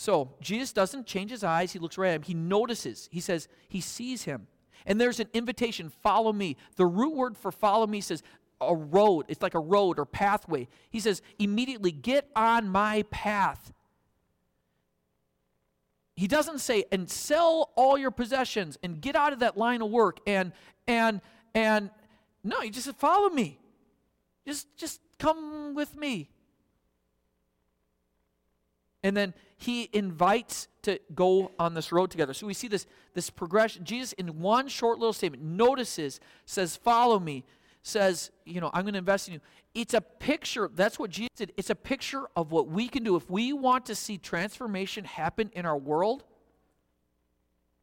So 0.00 0.32
Jesus 0.40 0.72
doesn't 0.72 1.04
change 1.04 1.30
his 1.30 1.44
eyes. 1.44 1.74
He 1.74 1.78
looks 1.78 1.98
right 1.98 2.08
at 2.08 2.14
him. 2.14 2.22
He 2.22 2.32
notices. 2.32 3.06
He 3.12 3.20
says, 3.20 3.48
he 3.68 3.82
sees 3.82 4.22
him. 4.22 4.46
And 4.86 4.98
there's 4.98 5.20
an 5.20 5.28
invitation, 5.34 5.90
follow 5.90 6.32
me. 6.32 6.56
The 6.76 6.86
root 6.86 7.14
word 7.14 7.36
for 7.36 7.52
follow 7.52 7.86
me 7.86 8.00
says 8.00 8.22
a 8.62 8.74
road. 8.74 9.26
It's 9.28 9.42
like 9.42 9.52
a 9.52 9.60
road 9.60 9.98
or 9.98 10.06
pathway. 10.06 10.68
He 10.88 11.00
says, 11.00 11.20
immediately 11.38 11.92
get 11.92 12.30
on 12.34 12.70
my 12.70 13.04
path. 13.10 13.74
He 16.16 16.26
doesn't 16.26 16.60
say, 16.60 16.84
and 16.90 17.10
sell 17.10 17.70
all 17.76 17.98
your 17.98 18.10
possessions 18.10 18.78
and 18.82 19.02
get 19.02 19.16
out 19.16 19.34
of 19.34 19.40
that 19.40 19.58
line 19.58 19.82
of 19.82 19.90
work 19.90 20.20
and 20.26 20.52
and 20.86 21.20
and 21.54 21.90
no, 22.42 22.62
he 22.62 22.70
just 22.70 22.86
said, 22.86 22.96
follow 22.96 23.28
me. 23.28 23.58
Just 24.46 24.74
just 24.78 24.98
come 25.18 25.74
with 25.74 25.94
me. 25.94 26.30
And 29.02 29.16
then 29.16 29.34
he 29.56 29.88
invites 29.92 30.68
to 30.82 30.98
go 31.14 31.52
on 31.58 31.74
this 31.74 31.92
road 31.92 32.10
together. 32.10 32.34
So 32.34 32.46
we 32.46 32.54
see 32.54 32.68
this, 32.68 32.86
this 33.14 33.30
progression. 33.30 33.84
Jesus, 33.84 34.12
in 34.14 34.40
one 34.40 34.68
short 34.68 34.98
little 34.98 35.12
statement, 35.12 35.42
notices, 35.42 36.20
says, 36.44 36.76
Follow 36.76 37.18
me, 37.18 37.44
says, 37.82 38.30
you 38.44 38.60
know, 38.60 38.70
I'm 38.72 38.82
going 38.82 38.94
to 38.94 38.98
invest 38.98 39.28
in 39.28 39.34
you, 39.34 39.40
it's 39.74 39.94
a 39.94 40.00
picture. 40.00 40.70
That's 40.74 40.98
what 40.98 41.10
Jesus 41.10 41.30
did. 41.36 41.52
It's 41.56 41.70
a 41.70 41.74
picture 41.74 42.24
of 42.36 42.52
what 42.52 42.68
we 42.68 42.88
can 42.88 43.04
do. 43.04 43.16
If 43.16 43.30
we 43.30 43.52
want 43.52 43.86
to 43.86 43.94
see 43.94 44.18
transformation 44.18 45.04
happen 45.04 45.50
in 45.54 45.64
our 45.64 45.76
world, 45.76 46.24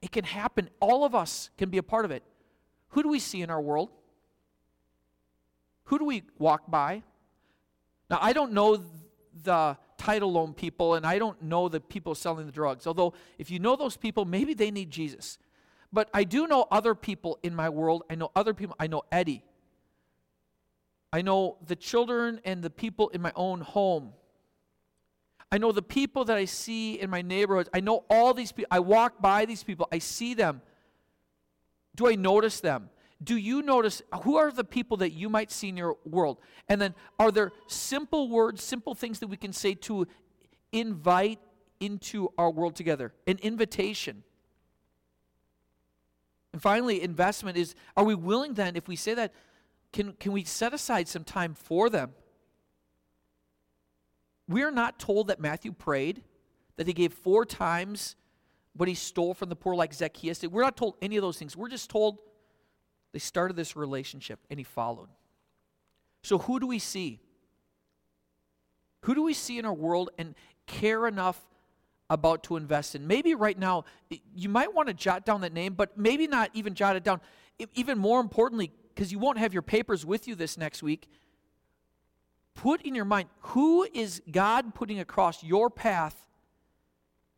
it 0.01 0.11
can 0.11 0.25
happen. 0.25 0.69
All 0.79 1.05
of 1.05 1.15
us 1.15 1.49
can 1.57 1.69
be 1.69 1.77
a 1.77 1.83
part 1.83 2.05
of 2.05 2.11
it. 2.11 2.23
Who 2.89 3.03
do 3.03 3.09
we 3.09 3.19
see 3.19 3.41
in 3.41 3.49
our 3.49 3.61
world? 3.61 3.89
Who 5.85 5.97
do 5.97 6.05
we 6.05 6.23
walk 6.37 6.69
by? 6.69 7.03
Now, 8.09 8.19
I 8.21 8.33
don't 8.33 8.51
know 8.51 8.83
the 9.43 9.77
title 9.97 10.31
loan 10.31 10.53
people, 10.53 10.95
and 10.95 11.05
I 11.05 11.19
don't 11.19 11.41
know 11.41 11.69
the 11.69 11.79
people 11.79 12.15
selling 12.15 12.45
the 12.45 12.51
drugs. 12.51 12.87
Although, 12.87 13.13
if 13.37 13.49
you 13.51 13.59
know 13.59 13.75
those 13.75 13.97
people, 13.97 14.25
maybe 14.25 14.53
they 14.53 14.71
need 14.71 14.89
Jesus. 14.89 15.37
But 15.91 16.09
I 16.13 16.23
do 16.23 16.47
know 16.47 16.67
other 16.69 16.95
people 16.95 17.39
in 17.43 17.55
my 17.55 17.69
world. 17.69 18.03
I 18.09 18.15
know 18.15 18.31
other 18.35 18.53
people. 18.53 18.75
I 18.79 18.87
know 18.87 19.03
Eddie. 19.11 19.43
I 21.11 21.21
know 21.21 21.57
the 21.65 21.75
children 21.75 22.41
and 22.43 22.61
the 22.61 22.69
people 22.69 23.09
in 23.09 23.21
my 23.21 23.31
own 23.35 23.61
home. 23.61 24.13
I 25.51 25.57
know 25.57 25.71
the 25.71 25.81
people 25.81 26.25
that 26.25 26.35
I 26.35 26.45
see 26.45 26.99
in 26.99 27.09
my 27.09 27.21
neighborhoods. 27.21 27.69
I 27.73 27.79
know 27.79 28.03
all 28.09 28.33
these 28.33 28.51
people. 28.51 28.67
I 28.69 28.79
walk 28.79 29.21
by 29.21 29.45
these 29.45 29.63
people. 29.63 29.87
I 29.91 29.99
see 29.99 30.33
them. 30.33 30.61
Do 31.95 32.09
I 32.09 32.15
notice 32.15 32.59
them? 32.59 32.89
Do 33.23 33.35
you 33.35 33.61
notice 33.61 34.01
who 34.23 34.37
are 34.37 34.51
the 34.51 34.63
people 34.63 34.97
that 34.97 35.11
you 35.11 35.29
might 35.29 35.51
see 35.51 35.69
in 35.69 35.77
your 35.77 35.97
world? 36.05 36.39
And 36.69 36.79
then 36.79 36.93
are 37.17 37.31
there 37.31 37.51
simple 37.67 38.29
words, 38.29 38.63
simple 38.63 38.93
things 38.93 39.19
that 39.19 39.27
we 39.27 39.37
can 39.37 39.53
say 39.53 39.73
to 39.73 40.07
invite 40.71 41.39
into 41.79 42.31
our 42.37 42.51
world 42.51 42.75
together? 42.75 43.13
An 43.25 43.39
invitation. 43.41 44.23
And 46.53 46.61
finally, 46.61 47.01
investment 47.01 47.57
is 47.57 47.75
are 47.95 48.03
we 48.03 48.15
willing 48.15 48.53
then, 48.53 48.75
if 48.75 48.87
we 48.87 48.95
say 48.95 49.15
that, 49.15 49.33
can, 49.91 50.13
can 50.13 50.31
we 50.31 50.43
set 50.43 50.73
aside 50.73 51.07
some 51.07 51.23
time 51.23 51.53
for 51.55 51.89
them? 51.89 52.13
We 54.47 54.63
are 54.63 54.71
not 54.71 54.99
told 54.99 55.27
that 55.27 55.39
Matthew 55.39 55.71
prayed, 55.71 56.23
that 56.75 56.87
he 56.87 56.93
gave 56.93 57.13
four 57.13 57.45
times 57.45 58.15
what 58.75 58.87
he 58.87 58.95
stole 58.95 59.33
from 59.33 59.49
the 59.49 59.55
poor, 59.55 59.75
like 59.75 59.93
Zacchaeus. 59.93 60.43
We're 60.43 60.61
not 60.61 60.77
told 60.77 60.95
any 61.01 61.17
of 61.17 61.21
those 61.23 61.37
things. 61.37 61.57
We're 61.57 61.69
just 61.69 61.89
told 61.89 62.19
they 63.13 63.19
started 63.19 63.55
this 63.55 63.75
relationship 63.75 64.39
and 64.49 64.59
he 64.59 64.63
followed. 64.63 65.09
So, 66.23 66.37
who 66.37 66.59
do 66.59 66.67
we 66.67 66.79
see? 66.79 67.19
Who 69.01 69.15
do 69.15 69.23
we 69.23 69.33
see 69.33 69.59
in 69.59 69.65
our 69.65 69.73
world 69.73 70.09
and 70.17 70.35
care 70.65 71.07
enough 71.07 71.45
about 72.09 72.43
to 72.43 72.57
invest 72.57 72.95
in? 72.95 73.07
Maybe 73.07 73.35
right 73.35 73.57
now, 73.57 73.85
you 74.35 74.49
might 74.49 74.73
want 74.73 74.87
to 74.87 74.93
jot 74.93 75.25
down 75.25 75.41
that 75.41 75.53
name, 75.53 75.73
but 75.73 75.97
maybe 75.97 76.27
not 76.27 76.49
even 76.53 76.73
jot 76.73 76.95
it 76.95 77.03
down. 77.03 77.21
Even 77.73 77.97
more 77.97 78.19
importantly, 78.19 78.71
because 78.93 79.11
you 79.11 79.19
won't 79.19 79.37
have 79.37 79.53
your 79.53 79.61
papers 79.61 80.05
with 80.05 80.27
you 80.27 80.35
this 80.35 80.57
next 80.57 80.83
week, 80.83 81.07
put 82.55 82.81
in 82.81 82.95
your 82.95 83.05
mind 83.05 83.29
who 83.39 83.87
is 83.93 84.21
God 84.29 84.73
putting 84.73 84.99
across 84.99 85.43
your 85.43 85.69
path 85.69 86.27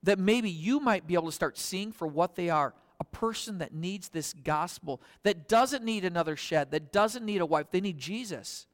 that 0.03 0.17
maybe 0.17 0.49
you 0.49 0.79
might 0.79 1.05
be 1.05 1.13
able 1.13 1.25
to 1.25 1.31
start 1.31 1.57
seeing 1.57 1.91
for 1.91 2.07
what 2.07 2.35
they 2.35 2.49
are 2.49 2.73
a 2.99 3.03
person 3.03 3.59
that 3.59 3.73
needs 3.73 4.09
this 4.09 4.33
gospel, 4.33 5.01
that 5.23 5.47
doesn't 5.47 5.83
need 5.83 6.03
another 6.03 6.35
shed, 6.35 6.71
that 6.71 6.91
doesn't 6.91 7.25
need 7.25 7.41
a 7.41 7.45
wife, 7.45 7.67
they 7.71 7.81
need 7.81 7.97
Jesus. 7.97 8.67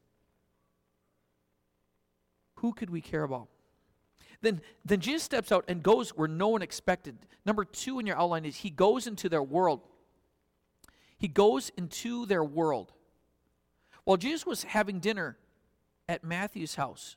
Who 2.56 2.72
could 2.72 2.90
we 2.90 3.00
care 3.00 3.22
about? 3.22 3.48
Then, 4.42 4.60
then 4.84 5.00
Jesus 5.00 5.22
steps 5.22 5.52
out 5.52 5.64
and 5.68 5.82
goes 5.82 6.10
where 6.10 6.28
no 6.28 6.48
one 6.48 6.62
expected. 6.62 7.16
Number 7.44 7.64
two 7.64 7.98
in 7.98 8.06
your 8.06 8.18
outline 8.18 8.44
is 8.44 8.56
he 8.56 8.70
goes 8.70 9.06
into 9.06 9.28
their 9.28 9.42
world. 9.42 9.80
He 11.18 11.28
goes 11.28 11.70
into 11.76 12.26
their 12.26 12.44
world. 12.44 12.92
While 14.04 14.16
Jesus 14.16 14.44
was 14.44 14.64
having 14.64 15.00
dinner 15.00 15.36
at 16.08 16.24
Matthew's 16.24 16.74
house, 16.74 17.16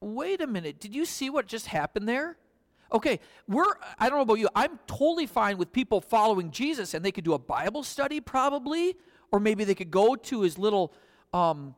wait 0.00 0.40
a 0.40 0.46
minute, 0.46 0.80
did 0.80 0.94
you 0.94 1.04
see 1.04 1.28
what 1.30 1.46
just 1.46 1.66
happened 1.66 2.08
there? 2.08 2.36
Okay, 2.92 3.20
we're, 3.46 3.72
I 3.98 4.08
don't 4.08 4.18
know 4.18 4.22
about 4.22 4.38
you, 4.38 4.48
I'm 4.54 4.78
totally 4.86 5.26
fine 5.26 5.58
with 5.58 5.72
people 5.72 6.00
following 6.00 6.50
Jesus 6.50 6.94
and 6.94 7.04
they 7.04 7.12
could 7.12 7.24
do 7.24 7.34
a 7.34 7.38
Bible 7.38 7.82
study 7.84 8.20
probably, 8.20 8.96
or 9.30 9.38
maybe 9.38 9.64
they 9.64 9.76
could 9.76 9.90
go 9.90 10.16
to 10.16 10.42
his 10.42 10.58
little, 10.58 10.92
um, 11.32 11.74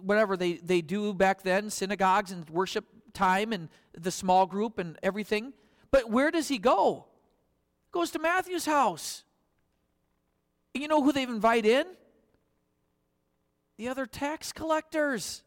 whatever 0.00 0.36
they, 0.36 0.54
they 0.54 0.80
do 0.80 1.14
back 1.14 1.42
then, 1.42 1.70
synagogues 1.70 2.32
and 2.32 2.48
worship 2.50 2.84
time 3.12 3.52
and 3.52 3.68
the 3.92 4.10
small 4.10 4.46
group 4.46 4.78
and 4.78 4.98
everything. 5.02 5.52
But 5.90 6.10
where 6.10 6.30
does 6.30 6.48
he 6.48 6.58
go? 6.58 7.06
Goes 7.92 8.10
to 8.10 8.18
Matthew's 8.18 8.66
house. 8.66 9.22
And 10.74 10.82
you 10.82 10.88
know 10.88 11.02
who 11.02 11.12
they 11.12 11.22
invite 11.22 11.64
in? 11.64 11.86
The 13.78 13.88
other 13.88 14.06
tax 14.06 14.52
collectors, 14.52 15.42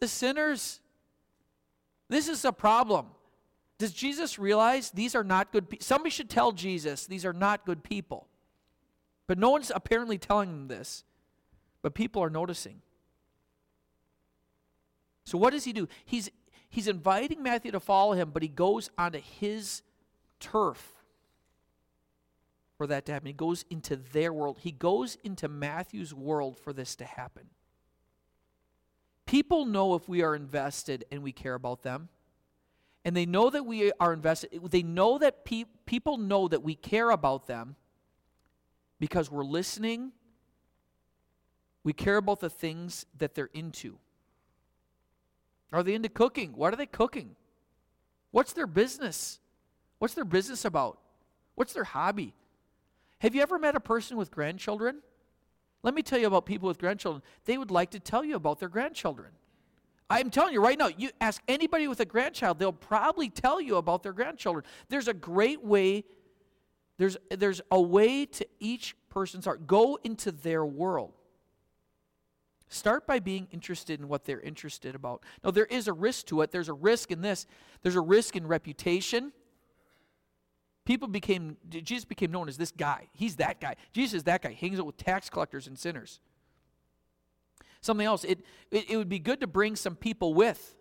the 0.00 0.08
sinners. 0.08 0.80
This 2.08 2.28
is 2.28 2.44
a 2.44 2.52
problem. 2.52 3.06
Does 3.80 3.92
Jesus 3.92 4.38
realize 4.38 4.90
these 4.90 5.14
are 5.14 5.24
not 5.24 5.52
good 5.52 5.70
people? 5.70 5.82
Somebody 5.82 6.10
should 6.10 6.28
tell 6.28 6.52
Jesus 6.52 7.06
these 7.06 7.24
are 7.24 7.32
not 7.32 7.64
good 7.64 7.82
people. 7.82 8.28
But 9.26 9.38
no 9.38 9.48
one's 9.48 9.72
apparently 9.74 10.18
telling 10.18 10.50
them 10.50 10.68
this. 10.68 11.02
But 11.80 11.94
people 11.94 12.22
are 12.22 12.28
noticing. 12.28 12.82
So 15.24 15.38
what 15.38 15.54
does 15.54 15.64
he 15.64 15.72
do? 15.72 15.88
He's 16.04 16.30
he's 16.68 16.88
inviting 16.88 17.42
Matthew 17.42 17.72
to 17.72 17.80
follow 17.80 18.12
him, 18.12 18.32
but 18.34 18.42
he 18.42 18.48
goes 18.48 18.90
onto 18.98 19.18
his 19.18 19.80
turf 20.40 20.86
for 22.76 22.86
that 22.86 23.06
to 23.06 23.12
happen. 23.12 23.28
He 23.28 23.32
goes 23.32 23.64
into 23.70 23.96
their 23.96 24.30
world. 24.30 24.58
He 24.60 24.72
goes 24.72 25.16
into 25.24 25.48
Matthew's 25.48 26.12
world 26.12 26.58
for 26.58 26.74
this 26.74 26.96
to 26.96 27.06
happen. 27.06 27.46
People 29.24 29.64
know 29.64 29.94
if 29.94 30.06
we 30.06 30.20
are 30.20 30.34
invested 30.34 31.06
and 31.10 31.22
we 31.22 31.32
care 31.32 31.54
about 31.54 31.82
them 31.82 32.10
and 33.04 33.16
they 33.16 33.26
know 33.26 33.50
that 33.50 33.64
we 33.64 33.92
are 33.98 34.12
invested. 34.12 34.60
They 34.70 34.82
know 34.82 35.18
that 35.18 35.44
pe- 35.44 35.64
people 35.86 36.18
know 36.18 36.48
that 36.48 36.62
we 36.62 36.74
care 36.74 37.10
about 37.10 37.46
them 37.46 37.76
because 38.98 39.30
we're 39.30 39.44
listening. 39.44 40.12
We 41.82 41.92
care 41.92 42.18
about 42.18 42.40
the 42.40 42.50
things 42.50 43.06
that 43.18 43.34
they're 43.34 43.50
into. 43.54 43.98
Are 45.72 45.82
they 45.82 45.94
into 45.94 46.08
cooking? 46.08 46.52
What 46.54 46.74
are 46.74 46.76
they 46.76 46.86
cooking? 46.86 47.36
What's 48.32 48.52
their 48.52 48.66
business? 48.66 49.40
What's 49.98 50.14
their 50.14 50.24
business 50.24 50.64
about? 50.64 50.98
What's 51.54 51.72
their 51.72 51.84
hobby? 51.84 52.34
Have 53.20 53.34
you 53.34 53.42
ever 53.42 53.58
met 53.58 53.76
a 53.76 53.80
person 53.80 54.16
with 54.16 54.30
grandchildren? 54.30 55.02
Let 55.82 55.94
me 55.94 56.02
tell 56.02 56.18
you 56.18 56.26
about 56.26 56.44
people 56.44 56.68
with 56.68 56.78
grandchildren. 56.78 57.22
They 57.44 57.56
would 57.56 57.70
like 57.70 57.90
to 57.90 58.00
tell 58.00 58.24
you 58.24 58.36
about 58.36 58.60
their 58.60 58.68
grandchildren. 58.68 59.30
I'm 60.10 60.28
telling 60.28 60.52
you 60.52 60.60
right 60.60 60.76
now, 60.76 60.88
you 60.88 61.10
ask 61.20 61.40
anybody 61.46 61.86
with 61.86 62.00
a 62.00 62.04
grandchild, 62.04 62.58
they'll 62.58 62.72
probably 62.72 63.30
tell 63.30 63.60
you 63.60 63.76
about 63.76 64.02
their 64.02 64.12
grandchildren. 64.12 64.64
There's 64.88 65.06
a 65.06 65.14
great 65.14 65.64
way, 65.64 66.04
there's, 66.98 67.16
there's 67.30 67.60
a 67.70 67.80
way 67.80 68.26
to 68.26 68.46
each 68.58 68.96
person's 69.08 69.44
heart. 69.44 69.68
Go 69.68 69.98
into 70.02 70.32
their 70.32 70.66
world. 70.66 71.12
Start 72.68 73.06
by 73.06 73.20
being 73.20 73.48
interested 73.52 74.00
in 74.00 74.08
what 74.08 74.24
they're 74.24 74.40
interested 74.40 74.94
about. 74.94 75.22
Now, 75.44 75.52
there 75.52 75.66
is 75.66 75.88
a 75.88 75.92
risk 75.92 76.26
to 76.26 76.42
it. 76.42 76.50
There's 76.50 76.68
a 76.68 76.74
risk 76.74 77.10
in 77.10 77.20
this. 77.20 77.46
There's 77.82 77.96
a 77.96 78.00
risk 78.00 78.36
in 78.36 78.46
reputation. 78.46 79.32
People 80.84 81.08
became, 81.08 81.56
Jesus 81.68 82.04
became 82.04 82.32
known 82.32 82.48
as 82.48 82.56
this 82.56 82.72
guy. 82.72 83.08
He's 83.12 83.36
that 83.36 83.60
guy. 83.60 83.76
Jesus 83.92 84.18
is 84.18 84.22
that 84.24 84.42
guy. 84.42 84.50
He 84.50 84.66
hangs 84.66 84.80
out 84.80 84.86
with 84.86 84.96
tax 84.96 85.30
collectors 85.30 85.66
and 85.68 85.78
sinners 85.78 86.20
something 87.80 88.06
else. 88.06 88.24
It, 88.24 88.40
it, 88.70 88.90
it 88.90 88.96
would 88.96 89.08
be 89.08 89.18
good 89.18 89.40
to 89.40 89.46
bring 89.46 89.76
some 89.76 89.96
people 89.96 90.34
with. 90.34 90.74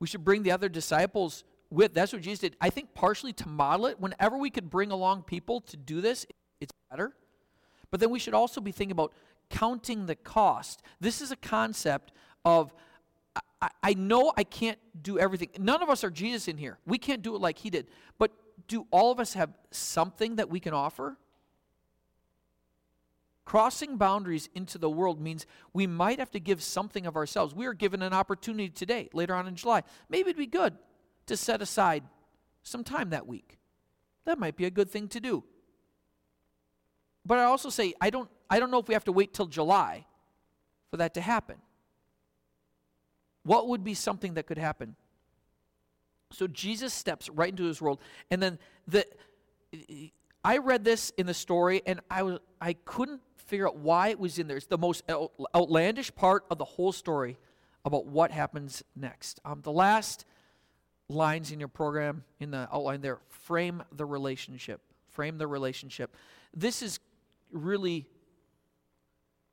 We 0.00 0.06
should 0.06 0.24
bring 0.24 0.42
the 0.42 0.52
other 0.52 0.68
disciples 0.68 1.44
with. 1.70 1.94
That's 1.94 2.12
what 2.12 2.22
Jesus 2.22 2.40
did. 2.40 2.56
I 2.60 2.70
think 2.70 2.94
partially 2.94 3.32
to 3.34 3.48
model 3.48 3.86
it. 3.86 4.00
Whenever 4.00 4.36
we 4.36 4.50
could 4.50 4.70
bring 4.70 4.90
along 4.90 5.22
people 5.22 5.60
to 5.62 5.76
do 5.76 6.00
this, 6.00 6.26
it's 6.60 6.72
better. 6.90 7.14
But 7.90 8.00
then 8.00 8.10
we 8.10 8.18
should 8.18 8.34
also 8.34 8.60
be 8.60 8.72
thinking 8.72 8.92
about 8.92 9.12
counting 9.50 10.06
the 10.06 10.14
cost. 10.14 10.82
This 11.00 11.20
is 11.20 11.30
a 11.30 11.36
concept 11.36 12.12
of 12.44 12.72
I, 13.60 13.70
I 13.82 13.94
know 13.94 14.32
I 14.36 14.44
can't 14.44 14.78
do 15.00 15.18
everything. 15.18 15.48
None 15.58 15.82
of 15.82 15.88
us 15.88 16.04
are 16.04 16.10
Jesus 16.10 16.48
in 16.48 16.58
here. 16.58 16.78
We 16.86 16.98
can't 16.98 17.22
do 17.22 17.34
it 17.34 17.40
like 17.40 17.58
he 17.58 17.70
did. 17.70 17.88
But 18.18 18.30
do 18.68 18.86
all 18.90 19.10
of 19.10 19.20
us 19.20 19.34
have 19.34 19.50
something 19.70 20.36
that 20.36 20.48
we 20.48 20.60
can 20.60 20.74
offer? 20.74 21.16
Crossing 23.48 23.96
boundaries 23.96 24.50
into 24.54 24.76
the 24.76 24.90
world 24.90 25.22
means 25.22 25.46
we 25.72 25.86
might 25.86 26.18
have 26.18 26.30
to 26.32 26.38
give 26.38 26.62
something 26.62 27.06
of 27.06 27.16
ourselves. 27.16 27.54
We 27.54 27.64
are 27.64 27.72
given 27.72 28.02
an 28.02 28.12
opportunity 28.12 28.68
today, 28.68 29.08
later 29.14 29.34
on 29.34 29.46
in 29.46 29.54
July. 29.54 29.84
Maybe 30.10 30.28
it'd 30.28 30.36
be 30.36 30.44
good 30.44 30.76
to 31.24 31.34
set 31.34 31.62
aside 31.62 32.04
some 32.62 32.84
time 32.84 33.08
that 33.08 33.26
week. 33.26 33.56
That 34.26 34.38
might 34.38 34.54
be 34.54 34.66
a 34.66 34.70
good 34.70 34.90
thing 34.90 35.08
to 35.08 35.18
do. 35.18 35.44
But 37.24 37.38
I 37.38 37.44
also 37.44 37.70
say 37.70 37.94
I 38.02 38.10
don't 38.10 38.28
I 38.50 38.60
don't 38.60 38.70
know 38.70 38.80
if 38.80 38.88
we 38.88 38.92
have 38.92 39.04
to 39.04 39.12
wait 39.12 39.32
till 39.32 39.46
July 39.46 40.04
for 40.90 40.98
that 40.98 41.14
to 41.14 41.22
happen. 41.22 41.56
What 43.44 43.66
would 43.68 43.82
be 43.82 43.94
something 43.94 44.34
that 44.34 44.46
could 44.46 44.58
happen? 44.58 44.94
So 46.32 46.48
Jesus 46.48 46.92
steps 46.92 47.30
right 47.30 47.48
into 47.48 47.64
his 47.64 47.80
world 47.80 47.98
and 48.30 48.42
then 48.42 48.58
the 48.86 49.06
I 50.44 50.58
read 50.58 50.84
this 50.84 51.12
in 51.16 51.24
the 51.24 51.32
story 51.32 51.80
and 51.86 52.00
I, 52.10 52.22
was, 52.22 52.40
I 52.60 52.74
couldn't 52.74 53.22
figure 53.48 53.66
out 53.66 53.76
why 53.76 54.08
it 54.08 54.18
was 54.18 54.38
in 54.38 54.46
there. 54.46 54.56
It's 54.56 54.66
the 54.66 54.78
most 54.78 55.02
out- 55.08 55.32
outlandish 55.54 56.14
part 56.14 56.44
of 56.50 56.58
the 56.58 56.64
whole 56.64 56.92
story 56.92 57.38
about 57.84 58.06
what 58.06 58.30
happens 58.30 58.82
next. 58.94 59.40
Um, 59.44 59.60
the 59.62 59.72
last 59.72 60.24
lines 61.08 61.50
in 61.50 61.58
your 61.58 61.68
program, 61.68 62.24
in 62.38 62.50
the 62.50 62.68
outline 62.72 63.00
there, 63.00 63.18
frame 63.28 63.82
the 63.92 64.04
relationship. 64.04 64.80
Frame 65.08 65.38
the 65.38 65.46
relationship. 65.46 66.14
This 66.54 66.82
is 66.82 67.00
really 67.50 68.06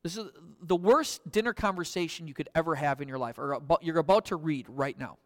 this 0.03 0.17
is 0.17 0.27
the 0.62 0.75
worst 0.75 1.31
dinner 1.31 1.51
conversation 1.51 2.27
you 2.27 2.36
could 2.36 2.49
ever 2.53 2.75
have 2.75 3.01
in 3.01 3.08
your 3.08 3.17
life, 3.17 3.39
or 3.39 3.53
about, 3.53 3.84
you're 3.84 3.97
about 3.97 4.25
to 4.25 4.36
read 4.36 4.67
right 4.69 4.95
now. 4.99 5.17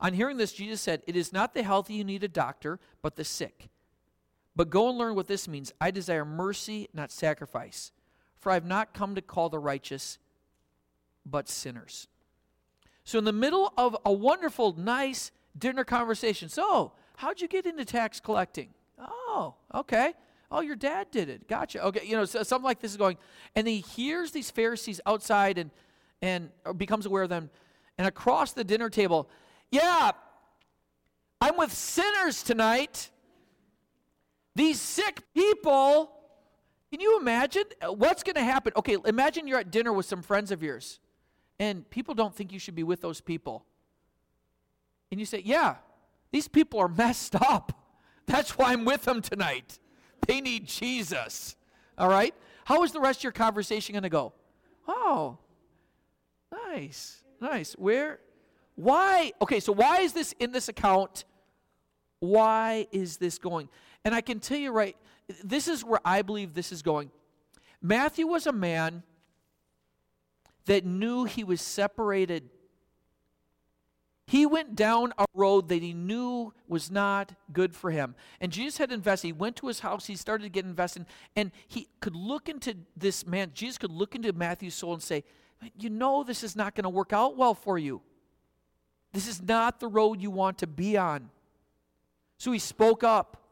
On 0.00 0.14
hearing 0.14 0.38
this, 0.38 0.54
Jesus 0.54 0.80
said, 0.80 1.02
It 1.06 1.14
is 1.14 1.30
not 1.30 1.52
the 1.52 1.62
healthy 1.62 1.92
you 1.92 2.04
need 2.04 2.24
a 2.24 2.28
doctor, 2.28 2.80
but 3.02 3.16
the 3.16 3.24
sick. 3.24 3.68
But 4.56 4.70
go 4.70 4.88
and 4.88 4.96
learn 4.96 5.14
what 5.14 5.26
this 5.26 5.46
means. 5.46 5.72
I 5.78 5.90
desire 5.90 6.24
mercy, 6.24 6.88
not 6.94 7.12
sacrifice. 7.12 7.92
For 8.44 8.50
I 8.50 8.54
have 8.54 8.66
not 8.66 8.92
come 8.92 9.14
to 9.14 9.22
call 9.22 9.48
the 9.48 9.58
righteous, 9.58 10.18
but 11.24 11.48
sinners. 11.48 12.08
So, 13.02 13.18
in 13.18 13.24
the 13.24 13.32
middle 13.32 13.72
of 13.78 13.96
a 14.04 14.12
wonderful, 14.12 14.74
nice 14.78 15.32
dinner 15.58 15.82
conversation, 15.82 16.50
so 16.50 16.92
how'd 17.16 17.40
you 17.40 17.48
get 17.48 17.64
into 17.64 17.86
tax 17.86 18.20
collecting? 18.20 18.68
Oh, 18.98 19.54
okay. 19.74 20.12
Oh, 20.50 20.60
your 20.60 20.76
dad 20.76 21.10
did 21.10 21.30
it. 21.30 21.48
Gotcha. 21.48 21.82
Okay, 21.86 22.06
you 22.06 22.14
know, 22.16 22.26
so 22.26 22.42
something 22.42 22.66
like 22.66 22.80
this 22.80 22.90
is 22.90 22.98
going, 22.98 23.16
and 23.56 23.66
he 23.66 23.80
hears 23.80 24.30
these 24.30 24.50
Pharisees 24.50 25.00
outside 25.06 25.56
and 25.56 25.70
and 26.20 26.50
becomes 26.76 27.06
aware 27.06 27.22
of 27.22 27.30
them, 27.30 27.48
and 27.96 28.06
across 28.06 28.52
the 28.52 28.62
dinner 28.62 28.90
table, 28.90 29.26
yeah, 29.70 30.10
I'm 31.40 31.56
with 31.56 31.72
sinners 31.72 32.42
tonight. 32.42 33.08
These 34.54 34.82
sick 34.82 35.22
people. 35.32 36.13
Can 36.90 37.00
you 37.00 37.18
imagine 37.18 37.64
uh, 37.80 37.92
what's 37.92 38.22
going 38.22 38.36
to 38.36 38.44
happen? 38.44 38.72
Okay, 38.76 38.96
imagine 39.04 39.46
you're 39.46 39.58
at 39.58 39.70
dinner 39.70 39.92
with 39.92 40.06
some 40.06 40.22
friends 40.22 40.50
of 40.50 40.62
yours, 40.62 41.00
and 41.58 41.88
people 41.90 42.14
don't 42.14 42.34
think 42.34 42.52
you 42.52 42.58
should 42.58 42.74
be 42.74 42.82
with 42.84 43.00
those 43.00 43.20
people. 43.20 43.64
And 45.10 45.18
you 45.18 45.26
say, 45.26 45.42
Yeah, 45.44 45.76
these 46.30 46.48
people 46.48 46.80
are 46.80 46.88
messed 47.04 47.34
up. 47.34 47.72
That's 48.26 48.56
why 48.56 48.72
I'm 48.72 48.84
with 48.84 49.04
them 49.04 49.20
tonight. 49.20 49.78
They 50.26 50.40
need 50.40 50.66
Jesus. 50.66 51.56
All 51.98 52.08
right? 52.08 52.34
How 52.64 52.82
is 52.82 52.92
the 52.92 53.00
rest 53.00 53.20
of 53.20 53.24
your 53.24 53.32
conversation 53.32 53.92
going 53.92 54.04
to 54.04 54.08
go? 54.08 54.32
Oh, 54.88 55.38
nice, 56.50 57.22
nice. 57.40 57.74
Where? 57.74 58.20
Why? 58.74 59.32
Okay, 59.40 59.60
so 59.60 59.72
why 59.72 60.00
is 60.00 60.12
this 60.12 60.32
in 60.40 60.52
this 60.52 60.68
account? 60.68 61.24
Why 62.20 62.86
is 62.90 63.18
this 63.18 63.38
going? 63.38 63.68
And 64.04 64.14
I 64.14 64.20
can 64.20 64.40
tell 64.40 64.58
you 64.58 64.72
right, 64.72 64.96
this 65.42 65.68
is 65.68 65.84
where 65.84 66.00
I 66.04 66.22
believe 66.22 66.54
this 66.54 66.72
is 66.72 66.82
going. 66.82 67.10
Matthew 67.80 68.26
was 68.26 68.46
a 68.46 68.52
man 68.52 69.02
that 70.66 70.84
knew 70.84 71.24
he 71.24 71.44
was 71.44 71.60
separated 71.60 72.48
he 74.26 74.46
went 74.46 74.74
down 74.74 75.12
a 75.18 75.26
road 75.34 75.68
that 75.68 75.82
he 75.82 75.92
knew 75.92 76.54
was 76.66 76.90
not 76.90 77.34
good 77.52 77.74
for 77.74 77.90
him. 77.90 78.14
And 78.40 78.50
Jesus 78.50 78.78
had 78.78 78.90
invested. 78.90 79.28
He 79.28 79.32
went 79.32 79.56
to 79.56 79.66
his 79.66 79.80
house. 79.80 80.06
He 80.06 80.16
started 80.16 80.44
to 80.44 80.50
get 80.50 80.64
invested. 80.64 81.04
And 81.36 81.52
he 81.68 81.88
could 82.00 82.16
look 82.16 82.48
into 82.48 82.74
this 82.96 83.26
man. 83.26 83.50
Jesus 83.52 83.76
could 83.76 83.90
look 83.90 84.14
into 84.14 84.32
Matthew's 84.32 84.74
soul 84.74 84.94
and 84.94 85.02
say, 85.02 85.24
You 85.78 85.90
know, 85.90 86.24
this 86.24 86.42
is 86.42 86.56
not 86.56 86.74
going 86.74 86.84
to 86.84 86.90
work 86.90 87.12
out 87.12 87.36
well 87.36 87.54
for 87.54 87.78
you. 87.78 88.00
This 89.12 89.28
is 89.28 89.42
not 89.42 89.78
the 89.78 89.88
road 89.88 90.22
you 90.22 90.30
want 90.30 90.58
to 90.58 90.66
be 90.66 90.96
on. 90.96 91.28
So 92.38 92.50
he 92.50 92.58
spoke 92.58 93.04
up. 93.04 93.43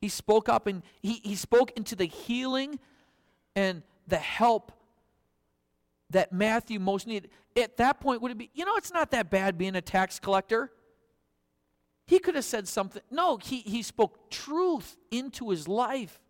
He 0.00 0.08
spoke 0.08 0.48
up 0.48 0.66
and 0.66 0.82
he, 1.02 1.20
he 1.24 1.34
spoke 1.34 1.72
into 1.76 1.96
the 1.96 2.04
healing 2.04 2.78
and 3.54 3.82
the 4.06 4.18
help 4.18 4.72
that 6.10 6.32
Matthew 6.32 6.78
most 6.78 7.06
needed. 7.06 7.30
At 7.56 7.78
that 7.78 8.00
point, 8.00 8.22
would 8.22 8.30
it 8.30 8.38
be, 8.38 8.50
you 8.54 8.64
know, 8.64 8.76
it's 8.76 8.92
not 8.92 9.10
that 9.12 9.30
bad 9.30 9.58
being 9.58 9.74
a 9.74 9.80
tax 9.80 10.20
collector? 10.20 10.70
He 12.06 12.18
could 12.18 12.36
have 12.36 12.44
said 12.44 12.68
something. 12.68 13.02
No, 13.10 13.38
he, 13.38 13.60
he 13.60 13.82
spoke 13.82 14.30
truth 14.30 14.96
into 15.10 15.50
his 15.50 15.66
life. 15.66 16.20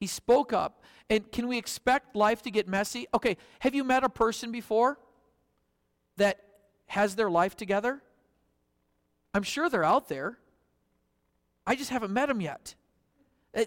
He 0.00 0.06
spoke 0.06 0.52
up. 0.52 0.82
And 1.08 1.30
can 1.30 1.48
we 1.48 1.56
expect 1.56 2.16
life 2.16 2.42
to 2.42 2.50
get 2.50 2.68
messy? 2.68 3.06
Okay, 3.14 3.36
have 3.60 3.74
you 3.74 3.84
met 3.84 4.04
a 4.04 4.08
person 4.08 4.52
before 4.52 4.98
that 6.16 6.40
has 6.86 7.14
their 7.14 7.30
life 7.30 7.56
together? 7.56 8.02
I'm 9.32 9.42
sure 9.42 9.68
they're 9.68 9.84
out 9.84 10.08
there. 10.08 10.38
I 11.66 11.74
just 11.76 11.90
haven't 11.90 12.12
met 12.12 12.28
them 12.28 12.40
yet. 12.40 12.74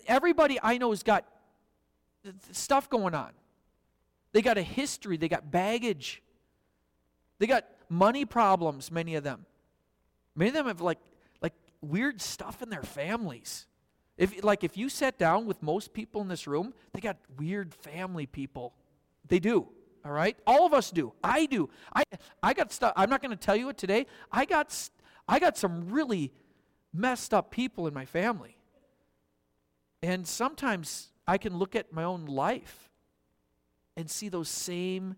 Everybody 0.06 0.60
I 0.62 0.78
know 0.78 0.90
has 0.92 1.04
got 1.04 1.26
stuff 2.52 2.90
going 2.90 3.16
on. 3.16 3.32
They 4.34 4.42
got 4.42 4.58
a 4.58 4.62
history, 4.62 5.18
they 5.18 5.30
got 5.30 5.50
baggage. 5.50 6.22
They 7.40 7.48
got 7.48 7.66
money 7.90 8.26
problems, 8.26 8.92
many 8.92 9.16
of 9.16 9.24
them. 9.24 9.46
Many 10.36 10.50
of 10.50 10.56
them 10.56 10.68
have 10.68 10.82
like 10.82 11.00
like 11.42 11.54
weird 11.82 12.22
stuff 12.22 12.62
in 12.62 12.70
their 12.70 12.84
families. 12.84 13.66
If 14.18 14.44
like 14.44 14.64
if 14.64 14.78
you 14.78 14.90
sat 14.90 15.18
down 15.18 15.46
with 15.46 15.62
most 15.62 15.94
people 15.94 16.22
in 16.22 16.28
this 16.28 16.48
room, 16.48 16.74
they 16.94 17.00
got 17.00 17.18
weird 17.38 17.74
family 17.74 18.26
people. 18.26 18.74
They 19.28 19.40
do. 19.40 19.68
All 20.06 20.12
right? 20.12 20.38
All 20.48 20.66
of 20.66 20.74
us 20.74 20.92
do. 20.92 21.14
I 21.24 21.46
do. 21.46 21.70
I 21.96 22.04
I 22.42 22.54
got 22.54 22.72
stuff 22.72 22.94
I'm 22.96 23.10
not 23.10 23.22
going 23.22 23.36
to 23.36 23.38
tell 23.38 23.56
you 23.56 23.70
it 23.70 23.78
today. 23.78 24.08
I 24.32 24.46
got 24.46 24.76
I 25.28 25.40
got 25.40 25.58
some 25.58 25.90
really 25.90 26.32
messed 26.98 27.34
up 27.34 27.52
people 27.52 27.88
in 27.88 27.94
my 27.94 28.06
family. 28.06 28.58
And 30.02 30.28
sometimes 30.28 31.10
I 31.28 31.38
can 31.38 31.58
look 31.58 31.76
at 31.76 31.92
my 31.92 32.04
own 32.04 32.26
life 32.26 32.90
and 33.96 34.10
see 34.10 34.30
those 34.30 34.50
same 34.50 35.16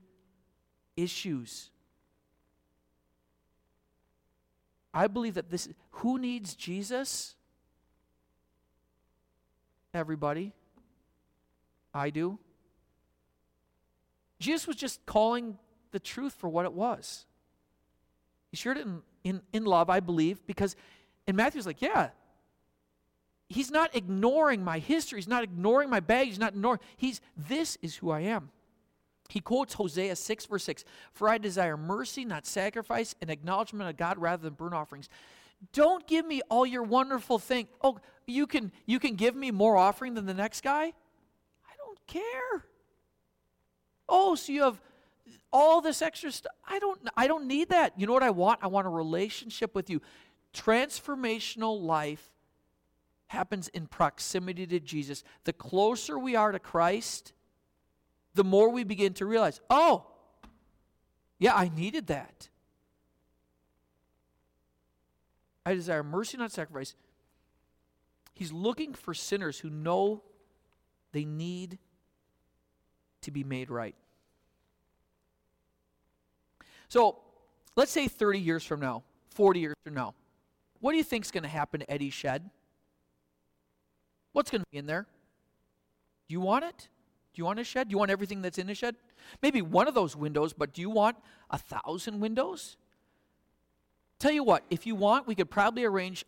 issues. 0.96 1.70
I 4.94 5.08
believe 5.08 5.36
that 5.36 5.50
this, 5.50 5.70
who 5.92 6.18
needs 6.18 6.56
Jesus? 6.56 7.36
Everybody. 9.94 10.54
I 11.94 12.10
do. 12.10 12.40
Jesus 14.40 14.68
was 14.68 14.76
just 14.76 15.06
calling 15.06 15.58
the 15.92 16.00
truth 16.00 16.34
for 16.34 16.50
what 16.50 16.66
it 16.66 16.74
was. 16.74 17.26
He 18.52 18.58
shared 18.58 18.78
it 18.78 18.86
in, 18.86 19.02
in, 19.24 19.42
in 19.54 19.66
love, 19.66 19.90
I 19.90 20.00
believe, 20.00 20.46
because, 20.48 20.76
and 21.30 21.38
Matthew's 21.38 21.68
like, 21.68 21.80
yeah, 21.80 22.10
he's 23.50 23.70
not 23.70 23.96
ignoring 23.96 24.64
my 24.64 24.80
history. 24.80 25.20
He's 25.20 25.28
not 25.28 25.44
ignoring 25.44 25.88
my 25.88 26.00
baggage. 26.00 26.30
He's 26.30 26.40
not 26.40 26.54
ignoring, 26.54 26.80
he's, 26.98 27.22
this 27.38 27.78
is 27.84 27.98
who 27.98 28.10
I 28.10 28.22
am. 28.22 28.50
He 29.30 29.40
quotes 29.40 29.76
Hosea 29.76 30.16
6, 30.16 30.46
verse 30.48 30.64
6 30.64 30.86
For 31.14 31.30
I 31.30 31.38
desire 31.38 31.78
mercy, 31.78 32.26
not 32.26 32.48
sacrifice, 32.48 33.14
and 33.22 33.30
acknowledgement 33.30 33.92
of 33.92 33.96
God 33.96 34.18
rather 34.18 34.42
than 34.42 34.56
burnt 34.56 34.74
offerings. 34.74 35.08
Don't 35.72 36.08
give 36.08 36.26
me 36.26 36.42
all 36.50 36.66
your 36.66 36.82
wonderful 36.82 37.38
thing. 37.38 37.68
Oh, 37.84 38.00
you 38.26 38.48
can 38.48 38.72
you 38.88 38.98
can 38.98 39.14
give 39.14 39.36
me 39.36 39.52
more 39.52 39.78
offering 39.78 40.16
than 40.16 40.26
the 40.26 40.34
next 40.34 40.62
guy? 40.62 40.86
I 40.86 41.74
don't 41.78 42.08
care. 42.08 42.66
Oh, 44.08 44.34
so 44.34 44.52
you 44.52 44.64
have 44.64 44.82
all 45.54 45.82
this 45.82 46.02
extra 46.02 46.32
stuff. 46.32 46.54
I 46.68 46.80
don't 46.80 47.00
I 47.16 47.28
don't 47.28 47.46
need 47.46 47.70
that. 47.70 47.94
You 48.00 48.08
know 48.08 48.14
what 48.14 48.24
I 48.24 48.32
want? 48.32 48.62
I 48.64 48.68
want 48.68 48.88
a 48.88 48.90
relationship 48.90 49.76
with 49.76 49.92
you. 49.92 50.02
Transformational 50.54 51.82
life 51.82 52.32
happens 53.28 53.68
in 53.70 53.86
proximity 53.88 54.66
to 54.68 54.80
Jesus. 54.80 55.24
The 55.44 55.54
closer 55.54 56.18
we 56.18 56.36
are 56.36 56.52
to 56.52 56.60
Christ, 56.60 57.34
the 58.34 58.44
more 58.44 58.70
we 58.70 58.84
begin 58.84 59.14
to 59.16 59.26
realize, 59.26 59.62
oh, 59.70 60.08
yeah, 61.38 61.54
I 61.56 61.70
needed 61.70 62.08
that. 62.08 62.50
I 65.66 65.76
desire 65.76 66.04
mercy, 66.04 66.38
not 66.38 66.52
sacrifice. 66.52 66.96
He's 68.34 68.52
looking 68.52 68.94
for 68.94 69.14
sinners 69.14 69.60
who 69.60 69.70
know 69.70 70.24
they 71.12 71.26
need 71.26 71.78
to 73.22 73.32
be 73.32 73.44
made 73.44 73.70
right. 73.70 73.96
So, 76.88 77.20
let's 77.76 77.92
say 77.92 78.08
30 78.08 78.40
years 78.40 78.64
from 78.64 78.80
now, 78.80 79.04
40 79.30 79.60
years 79.60 79.76
from 79.84 79.94
now, 79.94 80.16
what 80.80 80.92
do 80.92 80.98
you 80.98 81.04
think 81.04 81.26
is 81.26 81.32
going 81.32 81.44
to 81.44 81.50
happen 81.50 81.82
to 81.82 81.92
Eddie's 81.92 82.14
shed? 82.14 82.50
What's 84.32 84.52
going 84.52 84.62
to 84.62 84.68
be 84.72 84.78
in 84.78 84.86
there? 84.86 85.08
Do 86.28 86.34
you 86.34 86.42
want 86.42 86.66
it? 86.66 86.88
Do 87.34 87.40
you 87.40 87.46
want 87.46 87.60
a 87.60 87.64
shed? 87.64 87.90
Do 87.90 87.94
you 87.94 87.98
want 87.98 88.12
everything 88.12 88.42
that's 88.42 88.58
in 88.58 88.70
a 88.70 88.76
shed? 88.76 88.96
Maybe 89.42 89.62
one 89.62 89.88
of 89.88 89.94
those 89.94 90.16
windows, 90.16 90.54
but 90.54 90.74
do 90.74 90.82
you 90.82 90.90
want 90.90 91.18
a 91.50 91.58
thousand 91.58 92.20
windows? 92.20 92.78
Tell 94.20 94.32
you 94.32 94.44
what, 94.44 94.64
if 94.70 94.86
you 94.86 94.96
want, 94.96 95.28
we 95.28 95.36
could 95.36 95.50
probably 95.50 95.86
arrange 95.86 96.26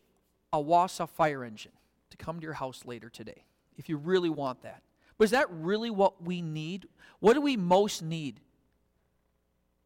a 0.53 0.59
Wasa 0.59 1.07
fire 1.07 1.43
engine 1.43 1.73
to 2.09 2.17
come 2.17 2.39
to 2.39 2.43
your 2.43 2.53
house 2.53 2.83
later 2.85 3.09
today, 3.09 3.43
if 3.77 3.89
you 3.89 3.97
really 3.97 4.29
want 4.29 4.61
that. 4.63 4.81
But 5.17 5.25
is 5.25 5.31
that 5.31 5.47
really 5.51 5.89
what 5.89 6.23
we 6.23 6.41
need? 6.41 6.87
What 7.19 7.33
do 7.33 7.41
we 7.41 7.57
most 7.57 8.01
need? 8.01 8.39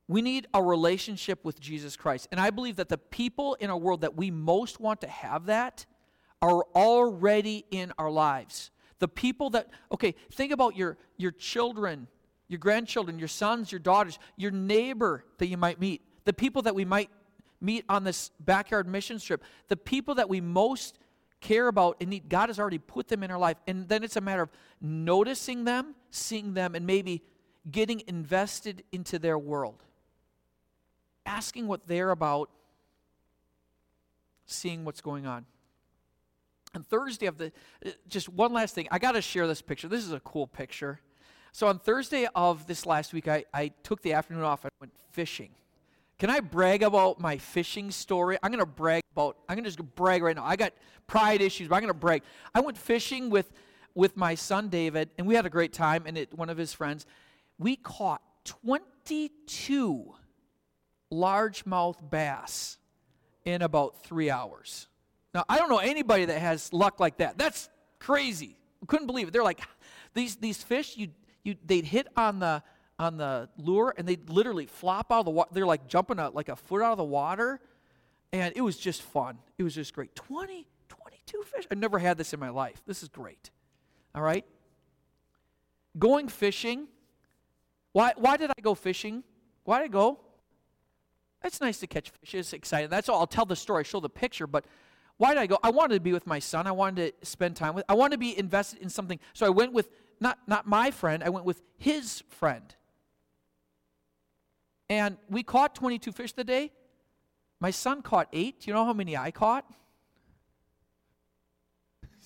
We 0.08 0.22
need 0.22 0.48
a 0.54 0.62
relationship 0.62 1.44
with 1.44 1.60
Jesus 1.60 1.96
Christ. 1.96 2.28
And 2.32 2.40
I 2.40 2.52
believe 2.52 2.76
that 2.76 2.90
the 2.90 2.98
people 2.98 3.56
in 3.56 3.70
our 3.70 3.78
world 3.78 4.02
that 4.02 4.16
we 4.16 4.30
most 4.30 4.80
want 4.80 5.02
to 5.02 5.08
have 5.08 5.48
that 5.48 5.86
are 6.42 6.64
already 6.76 7.66
in 7.72 7.92
our 7.98 8.12
lives. 8.12 8.72
The 9.00 9.08
people 9.08 9.50
that, 9.52 9.70
okay, 9.92 10.14
think 10.32 10.52
about 10.52 10.76
your, 10.76 10.98
your 11.18 11.32
children, 11.32 12.08
your 12.48 12.60
grandchildren, 12.60 13.18
your 13.18 13.28
sons, 13.28 13.72
your 13.72 13.80
daughters, 13.80 14.20
your 14.36 14.52
neighbor 14.52 15.26
that 15.40 15.48
you 15.48 15.58
might 15.58 15.80
meet, 15.80 16.02
the 16.24 16.34
people 16.34 16.62
that 16.64 16.76
we 16.76 16.86
might 16.86 17.10
meet 17.60 17.84
on 17.90 18.04
this 18.04 18.32
backyard 18.40 18.88
mission 18.88 19.20
trip, 19.20 19.44
the 19.70 19.78
people 19.78 20.16
that 20.16 20.30
we 20.30 20.40
most 20.40 21.00
care 21.42 21.68
about 21.68 21.98
and 22.00 22.12
need, 22.12 22.30
God 22.30 22.50
has 22.50 22.60
already 22.60 22.78
put 22.78 23.08
them 23.08 23.24
in 23.24 23.32
our 23.32 23.38
life. 23.38 23.58
And 23.68 23.88
then 23.88 24.04
it's 24.04 24.16
a 24.16 24.22
matter 24.22 24.44
of 24.44 24.50
noticing 24.82 25.64
them, 25.64 25.96
seeing 26.12 26.54
them, 26.54 26.76
and 26.76 26.86
maybe 26.86 27.24
getting 27.70 28.04
invested 28.08 28.84
into 28.92 29.18
their 29.18 29.38
world. 29.38 29.85
Asking 31.26 31.68
what 31.68 31.88
they're 31.88 32.12
about, 32.12 32.50
seeing 34.46 34.86
what's 34.86 35.02
going 35.02 35.26
on. 35.26 35.46
And 36.74 36.86
Thursday 36.86 37.26
of 37.26 37.38
the 37.38 37.52
uh, 37.86 37.92
just 38.08 38.30
one 38.30 38.54
last 38.54 38.76
thing, 38.76 38.88
I 38.92 39.00
got 39.00 39.14
to 39.14 39.22
share 39.22 39.48
this 39.48 39.62
picture. 39.62 39.88
This 39.88 40.04
is 40.04 40.12
a 40.12 40.20
cool 40.20 40.46
picture. 40.46 41.00
So 41.54 41.68
on 41.68 41.80
Thursday 41.80 42.28
of 42.36 42.68
this 42.68 42.86
last 42.86 43.14
week, 43.14 43.30
I, 43.30 43.46
I 43.54 43.72
took 43.82 44.02
the 44.02 44.14
afternoon 44.14 44.44
off. 44.44 44.66
I 44.66 44.70
went 44.82 44.92
fishing. 45.12 45.52
Can 46.20 46.30
I 46.30 46.42
brag 46.42 46.84
about 46.84 47.20
my 47.20 47.38
fishing 47.38 47.92
story? 47.92 48.38
I'm 48.44 48.52
going 48.52 48.60
to 48.60 48.66
brag 48.66 49.04
about, 49.14 49.38
I'm 49.48 49.56
going 49.56 49.64
to 49.64 49.70
just 49.70 49.96
brag 49.96 50.22
right 50.22 50.36
now. 50.36 50.46
I 50.46 50.56
got 50.58 50.74
pride 51.08 51.42
issues, 51.42 51.70
but 51.70 51.76
I'm 51.76 51.82
going 51.82 51.94
to 51.94 52.00
brag. 52.00 52.24
I 52.54 52.60
went 52.60 52.78
fishing 52.78 53.30
with, 53.30 53.52
with 53.96 54.16
my 54.18 54.36
son 54.36 54.70
David, 54.70 55.10
and 55.18 55.28
we 55.28 55.36
had 55.36 55.46
a 55.46 55.50
great 55.50 55.72
time, 55.74 56.04
and 56.06 56.18
it, 56.18 56.34
one 56.34 56.50
of 56.50 56.58
his 56.58 56.74
friends. 56.74 57.06
We 57.58 57.78
caught 57.78 58.22
22 58.44 60.14
largemouth 61.12 62.10
bass 62.10 62.78
in 63.44 63.62
about 63.62 64.04
three 64.04 64.30
hours. 64.30 64.88
Now, 65.34 65.46
I 65.50 65.58
don't 65.58 65.70
know 65.70 65.80
anybody 65.80 66.26
that 66.26 66.40
has 66.40 66.72
luck 66.74 67.00
like 67.00 67.18
that. 67.18 67.38
That's 67.38 67.70
crazy. 68.00 68.58
I 68.82 68.86
couldn't 68.86 69.08
believe 69.08 69.28
it. 69.28 69.32
They're 69.32 69.44
like, 69.44 69.62
these, 70.14 70.36
these 70.38 70.64
fish, 70.64 70.98
you, 70.98 71.10
you, 71.44 71.56
they'd 71.66 71.86
hit 71.86 72.08
on 72.16 72.40
the, 72.40 72.64
on 72.98 73.18
the 73.18 73.50
lure 73.58 73.94
and 73.98 74.08
they'd 74.08 74.30
literally 74.30 74.66
flop 74.66 75.12
out 75.12 75.20
of 75.20 75.26
the 75.26 75.32
water. 75.32 75.50
They're 75.54 75.66
like 75.66 75.88
jumping 75.88 76.20
out 76.20 76.36
like 76.36 76.50
a 76.50 76.56
foot 76.56 76.82
out 76.82 76.94
of 76.94 76.98
the 76.98 77.04
water. 77.04 77.60
And 78.32 78.54
it 78.56 78.62
was 78.62 78.78
just 78.78 79.02
fun. 79.02 79.38
It 79.58 79.64
was 79.64 79.76
just 79.76 79.94
great. 79.94 80.16
20, 80.16 80.68
22 80.90 81.44
fish. 81.44 81.68
I've 81.70 81.78
never 81.78 82.00
had 82.00 82.18
this 82.18 82.34
in 82.34 82.40
my 82.40 82.50
life. 82.50 82.82
This 82.86 83.04
is 83.04 83.10
great. 83.10 83.50
All 84.14 84.22
right? 84.22 84.46
Going 85.98 86.28
fishing. 86.28 86.88
Why, 87.92 88.14
why 88.18 88.38
did 88.38 88.52
I 88.52 88.62
go 88.62 88.74
fishing? 88.76 89.24
Why 89.64 89.80
did 89.80 89.86
I 89.86 89.88
go? 89.90 90.20
It's 91.44 91.62
nice 91.62 91.80
to 91.80 91.88
catch 91.88 92.10
fish. 92.10 92.34
It's 92.34 92.54
exciting. 92.54 92.90
That's 92.90 93.10
all. 93.10 93.20
I'll 93.20 93.28
tell 93.28 93.46
the 93.46 93.56
story, 93.56 93.84
show 93.84 94.00
the 94.00 94.10
picture. 94.10 94.48
But 94.48 94.66
why 95.18 95.34
did 95.34 95.40
I 95.40 95.48
go? 95.48 95.60
I 95.64 95.70
wanted 95.70 95.96
to 95.96 96.02
be 96.02 96.14
with 96.14 96.28
my 96.28 96.40
son. 96.40 96.68
I 96.68 96.72
wanted 96.72 97.20
to 97.20 97.26
spend 97.26 97.56
time 97.56 97.76
with. 97.76 97.86
I 97.88 97.94
wanted 97.94 98.16
to 98.16 98.20
be 98.20 98.38
invested 98.38 98.82
in 98.82 98.90
something. 98.90 99.20
So 99.34 99.46
I 99.46 99.50
went 99.50 99.74
with 99.74 99.90
not 100.20 100.40
not 100.48 100.68
my 100.68 100.92
friend. 100.92 101.24
I 101.24 101.30
went 101.30 101.46
with 101.46 101.62
his 101.78 102.24
friend. 102.30 102.76
And 104.90 105.18
we 105.30 105.44
caught 105.44 105.76
22 105.76 106.12
fish 106.12 106.34
the 106.34 106.44
day. 106.44 106.72
My 107.60 107.72
son 107.72 108.02
caught 108.02 108.28
eight. 108.34 108.62
Do 108.62 108.70
you 108.70 108.74
know 108.74 108.86
how 108.86 108.94
many 108.94 109.18
I 109.18 109.32
caught? 109.32 109.66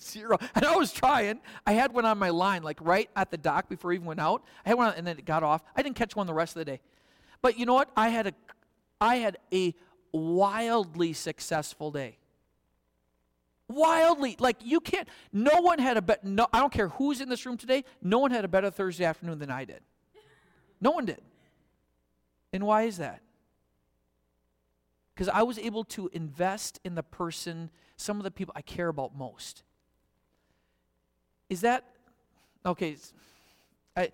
Zero. 0.00 0.38
And 0.54 0.64
I 0.64 0.76
was 0.76 0.92
trying. 0.92 1.40
I 1.66 1.72
had 1.72 1.92
one 1.92 2.04
on 2.04 2.18
my 2.18 2.30
line, 2.30 2.62
like 2.62 2.78
right 2.80 3.08
at 3.16 3.30
the 3.30 3.38
dock 3.38 3.68
before 3.68 3.92
I 3.92 3.94
even 3.94 4.06
went 4.06 4.20
out. 4.20 4.42
I 4.64 4.70
had 4.70 4.78
one, 4.78 4.88
on, 4.88 4.94
and 4.94 5.06
then 5.06 5.18
it 5.18 5.24
got 5.24 5.42
off. 5.42 5.62
I 5.74 5.82
didn't 5.82 5.96
catch 5.96 6.16
one 6.16 6.26
the 6.26 6.34
rest 6.34 6.56
of 6.56 6.60
the 6.60 6.64
day. 6.64 6.80
But 7.42 7.58
you 7.58 7.64
know 7.64 7.74
what? 7.74 7.90
I 7.96 8.08
had 8.08 8.26
a, 8.26 8.32
I 9.00 9.16
had 9.16 9.38
a 9.52 9.74
wildly 10.12 11.12
successful 11.12 11.90
day. 11.90 12.18
Wildly, 13.68 14.36
like 14.40 14.56
you 14.64 14.80
can't. 14.80 15.08
No 15.32 15.60
one 15.60 15.78
had 15.78 15.96
a 15.96 16.02
better. 16.02 16.20
No, 16.24 16.48
I 16.52 16.58
don't 16.58 16.72
care 16.72 16.88
who's 16.88 17.20
in 17.20 17.28
this 17.28 17.46
room 17.46 17.56
today. 17.56 17.84
No 18.02 18.18
one 18.18 18.32
had 18.32 18.44
a 18.44 18.48
better 18.48 18.70
Thursday 18.70 19.04
afternoon 19.04 19.38
than 19.38 19.50
I 19.50 19.64
did. 19.64 19.80
No 20.80 20.90
one 20.90 21.04
did. 21.04 21.20
And 22.52 22.64
why 22.66 22.82
is 22.82 22.98
that? 22.98 23.20
Because 25.14 25.28
I 25.28 25.42
was 25.42 25.58
able 25.58 25.84
to 25.84 26.10
invest 26.12 26.80
in 26.84 26.94
the 26.94 27.02
person, 27.02 27.70
some 27.96 28.16
of 28.16 28.24
the 28.24 28.30
people 28.30 28.52
I 28.56 28.62
care 28.62 28.88
about 28.88 29.14
most. 29.16 29.62
Is 31.48 31.60
that 31.60 31.84
okay? 32.64 32.96
I, 33.96 34.10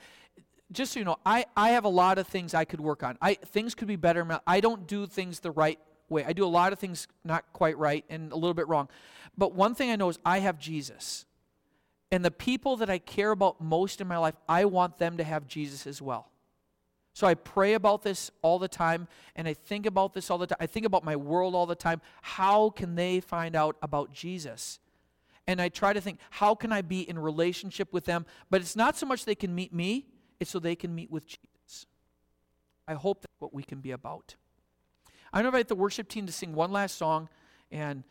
just 0.72 0.92
so 0.92 0.98
you 0.98 1.04
know, 1.04 1.16
I, 1.24 1.46
I 1.56 1.70
have 1.70 1.84
a 1.84 1.88
lot 1.88 2.18
of 2.18 2.26
things 2.26 2.54
I 2.54 2.64
could 2.64 2.80
work 2.80 3.02
on. 3.02 3.16
I 3.20 3.34
things 3.34 3.74
could 3.74 3.88
be 3.88 3.96
better. 3.96 4.26
I 4.46 4.60
don't 4.60 4.86
do 4.86 5.06
things 5.06 5.40
the 5.40 5.50
right 5.50 5.78
way. 6.08 6.24
I 6.24 6.32
do 6.32 6.44
a 6.44 6.48
lot 6.48 6.72
of 6.72 6.78
things 6.78 7.08
not 7.24 7.44
quite 7.52 7.78
right 7.78 8.04
and 8.08 8.32
a 8.32 8.36
little 8.36 8.54
bit 8.54 8.68
wrong. 8.68 8.88
But 9.38 9.54
one 9.54 9.74
thing 9.74 9.90
I 9.90 9.96
know 9.96 10.08
is 10.08 10.18
I 10.24 10.40
have 10.40 10.58
Jesus. 10.58 11.24
And 12.10 12.24
the 12.24 12.30
people 12.30 12.76
that 12.76 12.88
I 12.88 12.98
care 12.98 13.32
about 13.32 13.60
most 13.60 14.00
in 14.00 14.06
my 14.06 14.16
life, 14.16 14.34
I 14.48 14.64
want 14.64 14.98
them 14.98 15.16
to 15.16 15.24
have 15.24 15.46
Jesus 15.46 15.86
as 15.86 16.00
well. 16.00 16.30
So 17.12 17.26
I 17.26 17.34
pray 17.34 17.72
about 17.72 18.02
this 18.02 18.30
all 18.42 18.58
the 18.58 18.68
time, 18.68 19.08
and 19.34 19.48
I 19.48 19.54
think 19.54 19.86
about 19.86 20.12
this 20.12 20.30
all 20.30 20.38
the 20.38 20.46
time. 20.46 20.58
I 20.60 20.66
think 20.66 20.84
about 20.84 21.02
my 21.02 21.16
world 21.16 21.54
all 21.54 21.64
the 21.64 21.74
time. 21.74 22.02
How 22.20 22.70
can 22.70 22.94
they 22.94 23.20
find 23.20 23.56
out 23.56 23.76
about 23.80 24.12
Jesus? 24.12 24.78
And 25.46 25.60
I 25.60 25.68
try 25.68 25.92
to 25.92 26.00
think, 26.00 26.18
how 26.28 26.54
can 26.54 26.72
I 26.72 26.82
be 26.82 27.08
in 27.08 27.18
relationship 27.18 27.92
with 27.92 28.04
them? 28.04 28.26
But 28.50 28.60
it's 28.60 28.76
not 28.76 28.96
so 28.96 29.06
much 29.06 29.24
they 29.24 29.34
can 29.34 29.54
meet 29.54 29.72
me, 29.72 30.06
it's 30.40 30.50
so 30.50 30.58
they 30.58 30.76
can 30.76 30.94
meet 30.94 31.10
with 31.10 31.26
Jesus. 31.26 31.86
I 32.88 32.94
hope 32.94 33.22
that's 33.22 33.40
what 33.40 33.52
we 33.54 33.62
can 33.62 33.80
be 33.80 33.90
about. 33.90 34.36
I 35.32 35.40
invite 35.40 35.68
the 35.68 35.74
worship 35.74 36.08
team 36.08 36.26
to 36.26 36.32
sing 36.32 36.54
one 36.54 36.72
last 36.72 36.96
song, 36.96 37.28
and 37.70 38.04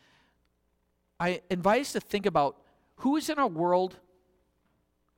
I 1.20 1.42
invite 1.50 1.82
us 1.82 1.94
to 1.94 2.00
think 2.00 2.26
about 2.26 2.58
who 2.98 3.16
is 3.16 3.30
in 3.30 3.40
our 3.40 3.48
world, 3.48 3.96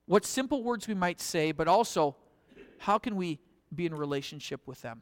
what 0.05 0.25
simple 0.25 0.63
words 0.63 0.87
we 0.87 0.93
might 0.93 1.19
say, 1.19 1.51
but 1.51 1.67
also 1.67 2.15
how 2.79 2.97
can 2.97 3.15
we 3.15 3.39
be 3.73 3.85
in 3.85 3.95
relationship 3.95 4.61
with 4.65 4.81
them. 4.81 5.01